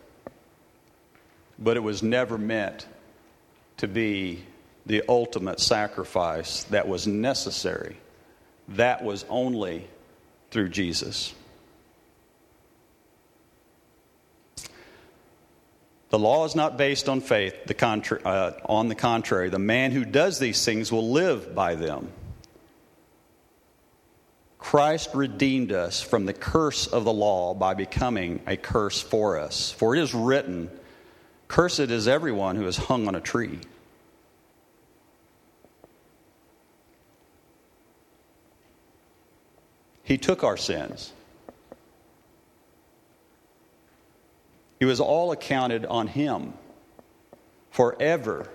but 1.59 1.77
it 1.77 1.81
was 1.81 2.01
never 2.01 2.39
meant 2.39 2.87
to 3.77 3.87
be 3.87 4.43
the 4.87 5.03
ultimate 5.07 5.59
sacrifice 5.59 6.63
that 6.71 6.87
was 6.87 7.05
necessary. 7.05 7.95
That 8.69 9.03
was 9.03 9.23
only 9.29 9.87
through 10.51 10.69
Jesus. 10.69 11.33
The 16.09 16.19
law 16.19 16.45
is 16.45 16.55
not 16.55 16.77
based 16.77 17.07
on 17.07 17.21
faith. 17.21 17.65
The 17.65 17.75
contra- 17.75 18.21
uh, 18.23 18.59
on 18.65 18.87
the 18.87 18.95
contrary, 18.95 19.49
the 19.49 19.59
man 19.59 19.91
who 19.91 20.05
does 20.05 20.39
these 20.39 20.63
things 20.65 20.91
will 20.91 21.11
live 21.11 21.53
by 21.53 21.75
them. 21.75 22.11
Christ 24.57 25.11
redeemed 25.13 25.71
us 25.71 26.01
from 26.01 26.25
the 26.25 26.33
curse 26.33 26.87
of 26.87 27.05
the 27.05 27.13
law 27.13 27.53
by 27.53 27.75
becoming 27.75 28.41
a 28.45 28.57
curse 28.57 29.01
for 29.01 29.39
us. 29.39 29.71
For 29.71 29.95
it 29.95 30.01
is 30.01 30.13
written, 30.13 30.69
Cursed 31.47 31.79
is 31.79 32.07
everyone 32.07 32.55
who 32.55 32.67
is 32.67 32.77
hung 32.77 33.07
on 33.07 33.15
a 33.15 33.21
tree. 33.21 33.59
He 40.09 40.17
took 40.17 40.43
our 40.43 40.57
sins. 40.57 41.13
It 44.79 44.85
was 44.85 44.99
all 44.99 45.31
accounted 45.31 45.85
on 45.85 46.07
Him 46.07 46.53
forever. 47.69 48.49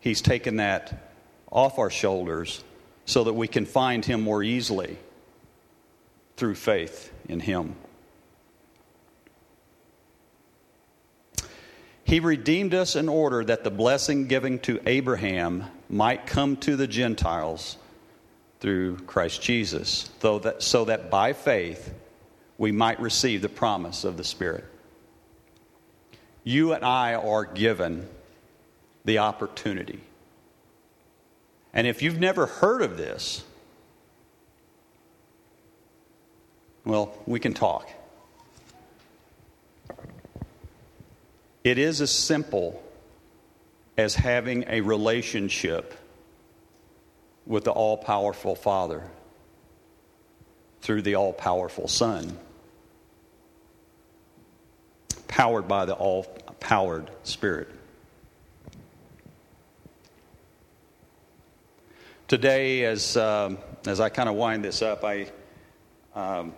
He's 0.00 0.20
taken 0.20 0.56
that 0.56 1.12
off 1.52 1.78
our 1.78 1.90
shoulders 1.90 2.64
so 3.04 3.22
that 3.22 3.34
we 3.34 3.46
can 3.46 3.66
find 3.66 4.04
Him 4.04 4.20
more 4.20 4.42
easily 4.42 4.98
through 6.36 6.56
faith 6.56 7.12
in 7.28 7.38
Him. 7.38 7.76
He 12.02 12.18
redeemed 12.18 12.74
us 12.74 12.96
in 12.96 13.08
order 13.08 13.44
that 13.44 13.62
the 13.62 13.70
blessing 13.70 14.26
given 14.26 14.58
to 14.60 14.80
Abraham 14.86 15.66
might 15.88 16.26
come 16.26 16.56
to 16.56 16.74
the 16.74 16.88
Gentiles 16.88 17.76
through 18.60 18.98
Christ 18.98 19.42
Jesus, 19.42 20.10
that, 20.20 20.62
so 20.62 20.84
that 20.84 21.10
by 21.10 21.32
faith 21.32 21.92
we 22.58 22.72
might 22.72 23.00
receive 23.00 23.42
the 23.42 23.48
promise 23.48 24.04
of 24.04 24.16
the 24.16 24.24
Spirit. 24.24 24.64
You 26.44 26.72
and 26.72 26.84
I 26.84 27.14
are 27.14 27.44
given 27.44 28.06
the 29.04 29.18
opportunity. 29.18 30.00
And 31.72 31.86
if 31.86 32.02
you've 32.02 32.20
never 32.20 32.46
heard 32.46 32.82
of 32.82 32.96
this, 32.96 33.44
well, 36.84 37.14
we 37.26 37.40
can 37.40 37.54
talk. 37.54 37.88
It 41.62 41.78
is 41.78 42.00
as 42.00 42.10
simple 42.10 42.82
as 43.96 44.14
having 44.14 44.64
a 44.68 44.80
relationship 44.80 45.94
with 47.50 47.64
the 47.64 47.72
all 47.72 47.96
powerful 47.96 48.54
Father 48.54 49.02
through 50.82 51.02
the 51.02 51.16
all 51.16 51.32
powerful 51.32 51.88
Son, 51.88 52.38
powered 55.26 55.66
by 55.66 55.84
the 55.84 55.92
all 55.92 56.22
powered 56.60 57.10
Spirit. 57.24 57.68
Today, 62.28 62.84
as, 62.84 63.16
um, 63.16 63.58
as 63.84 63.98
I 63.98 64.10
kind 64.10 64.28
of 64.28 64.36
wind 64.36 64.64
this 64.64 64.80
up, 64.80 65.02
I, 65.02 65.26
um, 66.14 66.54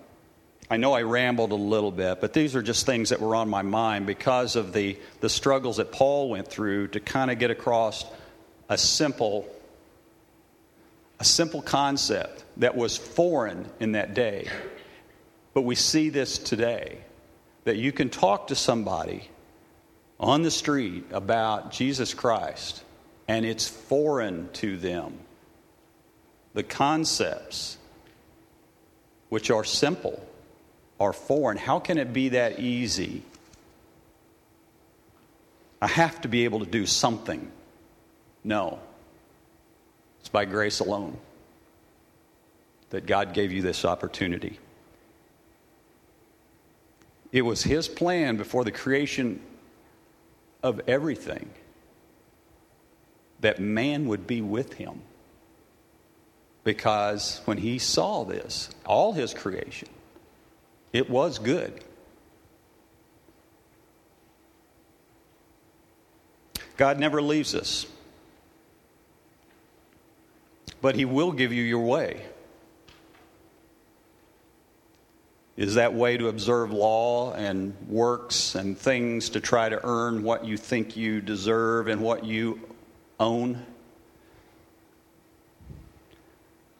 I 0.71 0.77
know 0.77 0.93
I 0.93 1.03
rambled 1.03 1.53
a 1.53 1.55
little 1.55 1.91
bit, 1.91 2.21
but 2.21 2.35
these 2.35 2.55
are 2.55 2.61
just 2.61 2.85
things 2.85 3.09
that 3.09 3.21
were 3.23 3.35
on 3.35 3.49
my 3.49 3.63
mind 3.63 4.07
because 4.07 4.57
of 4.57 4.75
the, 4.75 4.99
the 5.21 5.31
struggles 5.31 5.79
that 5.79 5.91
Paul 5.91 6.29
went 6.29 6.49
through 6.49 6.89
to 6.89 7.01
kind 7.01 7.31
of 7.31 7.39
get 7.39 7.51
across 7.51 8.05
a 8.69 8.77
simple 8.77 9.49
a 11.23 11.25
simple 11.25 11.63
concept 11.63 12.43
that 12.57 12.77
was 12.77 12.97
foreign 12.97 13.71
in 13.79 13.93
that 13.93 14.13
day. 14.13 14.49
But 15.55 15.63
we 15.63 15.77
see 15.77 16.09
this 16.09 16.37
today 16.37 16.99
that 17.63 17.77
you 17.77 17.93
can 17.93 18.11
talk 18.11 18.49
to 18.49 18.57
somebody 18.57 19.31
on 20.19 20.43
the 20.43 20.51
street 20.51 21.05
about 21.13 21.71
Jesus 21.71 22.13
Christ 22.13 22.83
and 23.29 23.47
it's 23.47 23.69
foreign 23.69 24.49
to 24.55 24.77
them. 24.77 25.17
The 26.55 26.65
concepts, 26.65 27.79
which 29.29 29.49
are 29.53 29.63
simple, 29.63 30.27
are 30.99 31.13
foreign. 31.13 31.57
How 31.57 31.79
can 31.79 31.99
it 31.99 32.13
be 32.13 32.31
that 32.31 32.59
easy? 32.59 33.23
I 35.81 35.87
have 35.87 36.21
to 36.23 36.29
be 36.29 36.47
able 36.47 36.59
to 36.59 36.67
do 36.67 36.85
something. 36.85 37.49
No. 38.43 38.81
It's 40.23 40.29
by 40.29 40.45
grace 40.45 40.79
alone 40.79 41.17
that 42.91 43.07
God 43.07 43.35
gave 43.35 43.51
you 43.51 43.61
this 43.61 43.85
opportunity. 43.85 44.61
It 47.33 47.43
was 47.43 47.65
His 47.65 47.89
plan 47.89 48.37
before 48.37 48.63
the 48.63 48.71
creation 48.71 49.41
of 50.63 50.81
everything 50.87 51.51
that 53.41 53.59
man 53.59 54.07
would 54.07 54.29
be 54.29 54.41
with 54.41 54.75
Him. 54.75 55.01
Because 56.63 57.41
when 57.45 57.59
He 57.59 57.81
saw 57.81 58.23
this, 58.23 58.71
all 58.87 59.15
His 59.15 59.35
creation, 59.35 59.89
it 60.93 61.11
was 61.11 61.41
good. 61.41 61.83
God 66.77 67.01
never 67.01 67.21
leaves 67.21 67.57
us 67.57 67.87
but 70.83 70.97
He 70.97 71.07
will 71.07 71.33
give 71.33 71.53
you 71.55 71.63
your 71.63 71.87
way. 71.87 72.21
Is 75.57 75.77
that 75.77 75.95
way 75.95 76.17
to 76.17 76.29
observe 76.29 76.73
law 76.73 77.33
and 77.35 77.77
works 77.89 78.55
and 78.55 78.77
things 78.77 79.31
to 79.31 79.41
try 79.41 79.69
to 79.69 79.81
earn 79.85 80.23
what 80.23 80.45
you 80.45 80.57
think 80.57 80.97
you 80.97 81.21
deserve 81.21 81.89
and 81.89 82.01
what 82.01 82.25
you 82.25 82.61
own? 83.21 83.65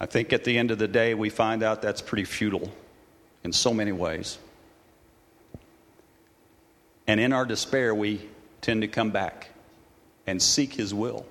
I 0.01 0.07
think 0.07 0.33
at 0.33 0.43
the 0.43 0.59
end 0.59 0.73
of 0.73 0.79
the 0.79 0.89
day, 0.89 1.15
we 1.15 1.31
find 1.31 1.63
out 1.63 1.81
that's 1.81 2.03
pretty 2.03 2.25
futile 2.25 2.73
in 3.45 3.53
so 3.53 3.73
many 3.73 3.93
ways. 3.93 4.39
And 7.07 7.21
in 7.21 7.33
our 7.33 7.45
despair, 7.45 7.95
we 7.95 8.29
tend 8.63 8.83
to 8.83 8.89
come 8.89 9.11
back 9.11 9.51
and 10.27 10.43
seek 10.43 10.75
His 10.75 10.93
will. 10.93 11.27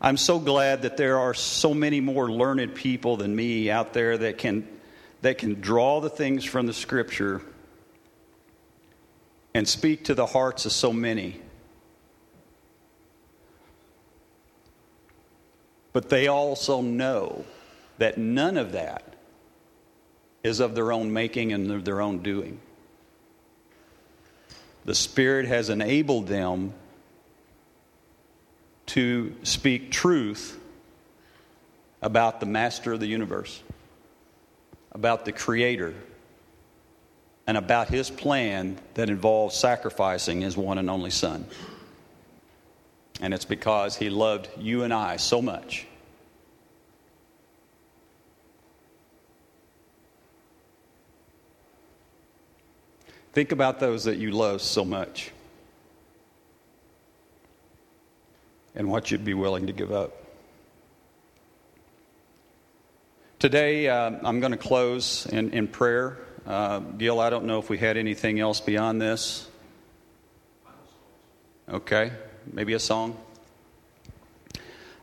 I'm 0.00 0.16
so 0.16 0.38
glad 0.38 0.82
that 0.82 0.96
there 0.96 1.18
are 1.18 1.34
so 1.34 1.74
many 1.74 2.00
more 2.00 2.30
learned 2.30 2.74
people 2.74 3.16
than 3.16 3.34
me 3.34 3.70
out 3.70 3.92
there 3.92 4.16
that 4.18 4.38
can, 4.38 4.68
that 5.22 5.38
can 5.38 5.60
draw 5.60 6.00
the 6.00 6.10
things 6.10 6.44
from 6.44 6.66
the 6.66 6.72
scripture 6.72 7.42
and 9.54 9.66
speak 9.66 10.04
to 10.04 10.14
the 10.14 10.26
hearts 10.26 10.66
of 10.66 10.72
so 10.72 10.92
many. 10.92 11.40
But 15.92 16.10
they 16.10 16.28
also 16.28 16.80
know 16.80 17.44
that 17.98 18.18
none 18.18 18.56
of 18.56 18.72
that 18.72 19.16
is 20.44 20.60
of 20.60 20.76
their 20.76 20.92
own 20.92 21.12
making 21.12 21.52
and 21.52 21.72
of 21.72 21.84
their 21.84 22.00
own 22.00 22.20
doing. 22.20 22.60
The 24.84 24.94
Spirit 24.94 25.46
has 25.46 25.70
enabled 25.70 26.28
them 26.28 26.72
to 28.98 29.32
speak 29.44 29.92
truth 29.92 30.58
about 32.02 32.40
the 32.40 32.46
master 32.46 32.92
of 32.92 32.98
the 32.98 33.06
universe, 33.06 33.62
about 34.90 35.24
the 35.24 35.30
creator, 35.30 35.94
and 37.46 37.56
about 37.56 37.86
his 37.86 38.10
plan 38.10 38.76
that 38.94 39.08
involves 39.08 39.54
sacrificing 39.54 40.40
his 40.40 40.56
one 40.56 40.78
and 40.78 40.90
only 40.90 41.10
son. 41.10 41.46
And 43.20 43.32
it's 43.32 43.44
because 43.44 43.94
he 43.94 44.10
loved 44.10 44.48
you 44.58 44.82
and 44.82 44.92
I 44.92 45.16
so 45.18 45.40
much. 45.40 45.86
Think 53.32 53.52
about 53.52 53.78
those 53.78 54.02
that 54.02 54.18
you 54.18 54.32
love 54.32 54.60
so 54.60 54.84
much. 54.84 55.30
And 58.78 58.88
what 58.88 59.10
you'd 59.10 59.24
be 59.24 59.34
willing 59.34 59.66
to 59.66 59.72
give 59.72 59.92
up. 59.92 60.12
Today, 63.40 63.88
uh, 63.88 64.12
I'm 64.22 64.38
going 64.40 64.52
to 64.52 64.58
close 64.58 65.26
in, 65.26 65.50
in 65.50 65.66
prayer. 65.66 66.16
Uh, 66.46 66.78
Gil, 66.78 67.20
I 67.20 67.28
don't 67.28 67.44
know 67.44 67.58
if 67.58 67.68
we 67.68 67.76
had 67.76 67.96
anything 67.96 68.38
else 68.38 68.60
beyond 68.60 69.02
this. 69.02 69.48
Okay, 71.68 72.12
maybe 72.50 72.72
a 72.72 72.78
song. 72.78 73.18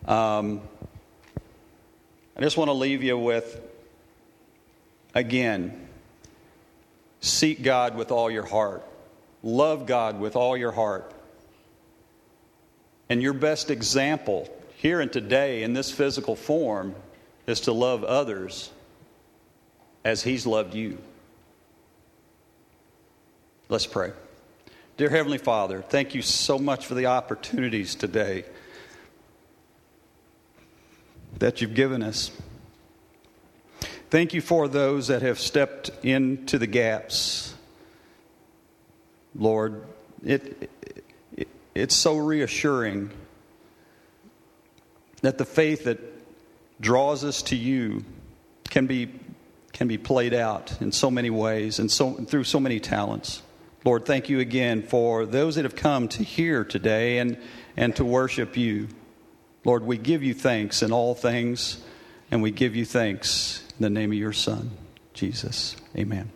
Um, 0.06 0.62
I 2.38 2.42
just 2.42 2.58
want 2.58 2.70
to 2.70 2.74
leave 2.74 3.04
you 3.04 3.18
with 3.18 3.62
again 5.14 5.88
seek 7.20 7.62
God 7.64 7.96
with 7.96 8.12
all 8.12 8.30
your 8.30 8.46
heart, 8.46 8.84
love 9.44 9.86
God 9.86 10.20
with 10.20 10.36
all 10.36 10.56
your 10.56 10.72
heart, 10.72 11.12
and 13.10 13.22
your 13.22 13.34
best 13.34 13.70
example 13.70 14.50
here 14.78 15.00
and 15.02 15.12
today 15.12 15.63
in 15.63 15.74
this 15.74 15.91
physical 15.91 16.36
form 16.36 16.96
is 17.48 17.62
to 17.62 17.72
love 17.72 18.04
others 18.04 18.72
as 20.04 20.24
He's 20.24 20.46
loved 20.46 20.74
you. 20.74 20.98
Let's 23.70 23.88
pray. 23.88 24.12
Dear 24.98 25.10
Heavenly 25.10 25.39
Father, 25.39 25.82
thank 25.82 26.15
you 26.15 26.22
so 26.22 26.58
much 26.58 26.86
for 26.86 26.94
the 26.94 27.08
opportunities 27.08 27.96
today 27.96 28.46
that 31.39 31.62
you've 31.62 31.74
given 31.74 32.02
us. 32.02 32.32
Thank 34.10 34.34
you 34.34 34.41
for 34.41 34.68
those 34.68 35.08
that 35.08 35.22
have 35.22 35.39
stepped 35.39 35.89
into 36.04 36.58
the 36.58 36.68
gaps. 36.68 37.53
Lord, 39.34 39.84
it, 40.24 40.70
it's 41.76 41.95
so 41.95 42.15
reassuring 42.15 43.11
that 45.21 45.38
the 45.38 45.45
faith 45.45 45.84
that 45.84 45.99
draws 46.80 47.23
us 47.23 47.41
to 47.43 47.55
you 47.55 48.03
can 48.69 48.88
be, 48.88 49.09
can 49.73 49.88
be 49.88 49.97
played 49.97 50.34
out 50.34 50.82
in 50.82 50.91
so 50.91 51.11
many 51.11 51.30
ways 51.30 51.80
and 51.80 51.91
so, 51.91 52.13
through 52.13 52.45
so 52.45 52.59
many 52.59 52.80
talents. 52.80 53.41
Lord, 53.84 54.05
thank 54.05 54.30
you 54.30 54.39
again 54.39 54.82
for 54.82 55.26
those 55.26 55.55
that 55.55 55.65
have 55.65 55.76
come 55.76 56.07
to 56.09 56.23
hear 56.23 56.63
today 56.63 57.19
and, 57.19 57.38
and 57.78 57.95
to 57.97 58.05
worship 58.05 58.57
you. 58.57 58.88
Lord, 59.63 59.84
we 59.84 59.97
give 59.97 60.23
you 60.23 60.34
thanks 60.34 60.82
in 60.82 60.91
all 60.91 61.13
things, 61.13 61.84
and 62.32 62.41
we 62.41 62.51
give 62.51 62.76
you 62.76 62.86
thanks 62.86 63.63
in 63.78 63.84
the 63.84 63.89
name 63.89 64.11
of 64.11 64.17
your 64.17 64.34
Son, 64.34 64.71
Jesus. 65.13 65.76
Amen. 65.95 66.35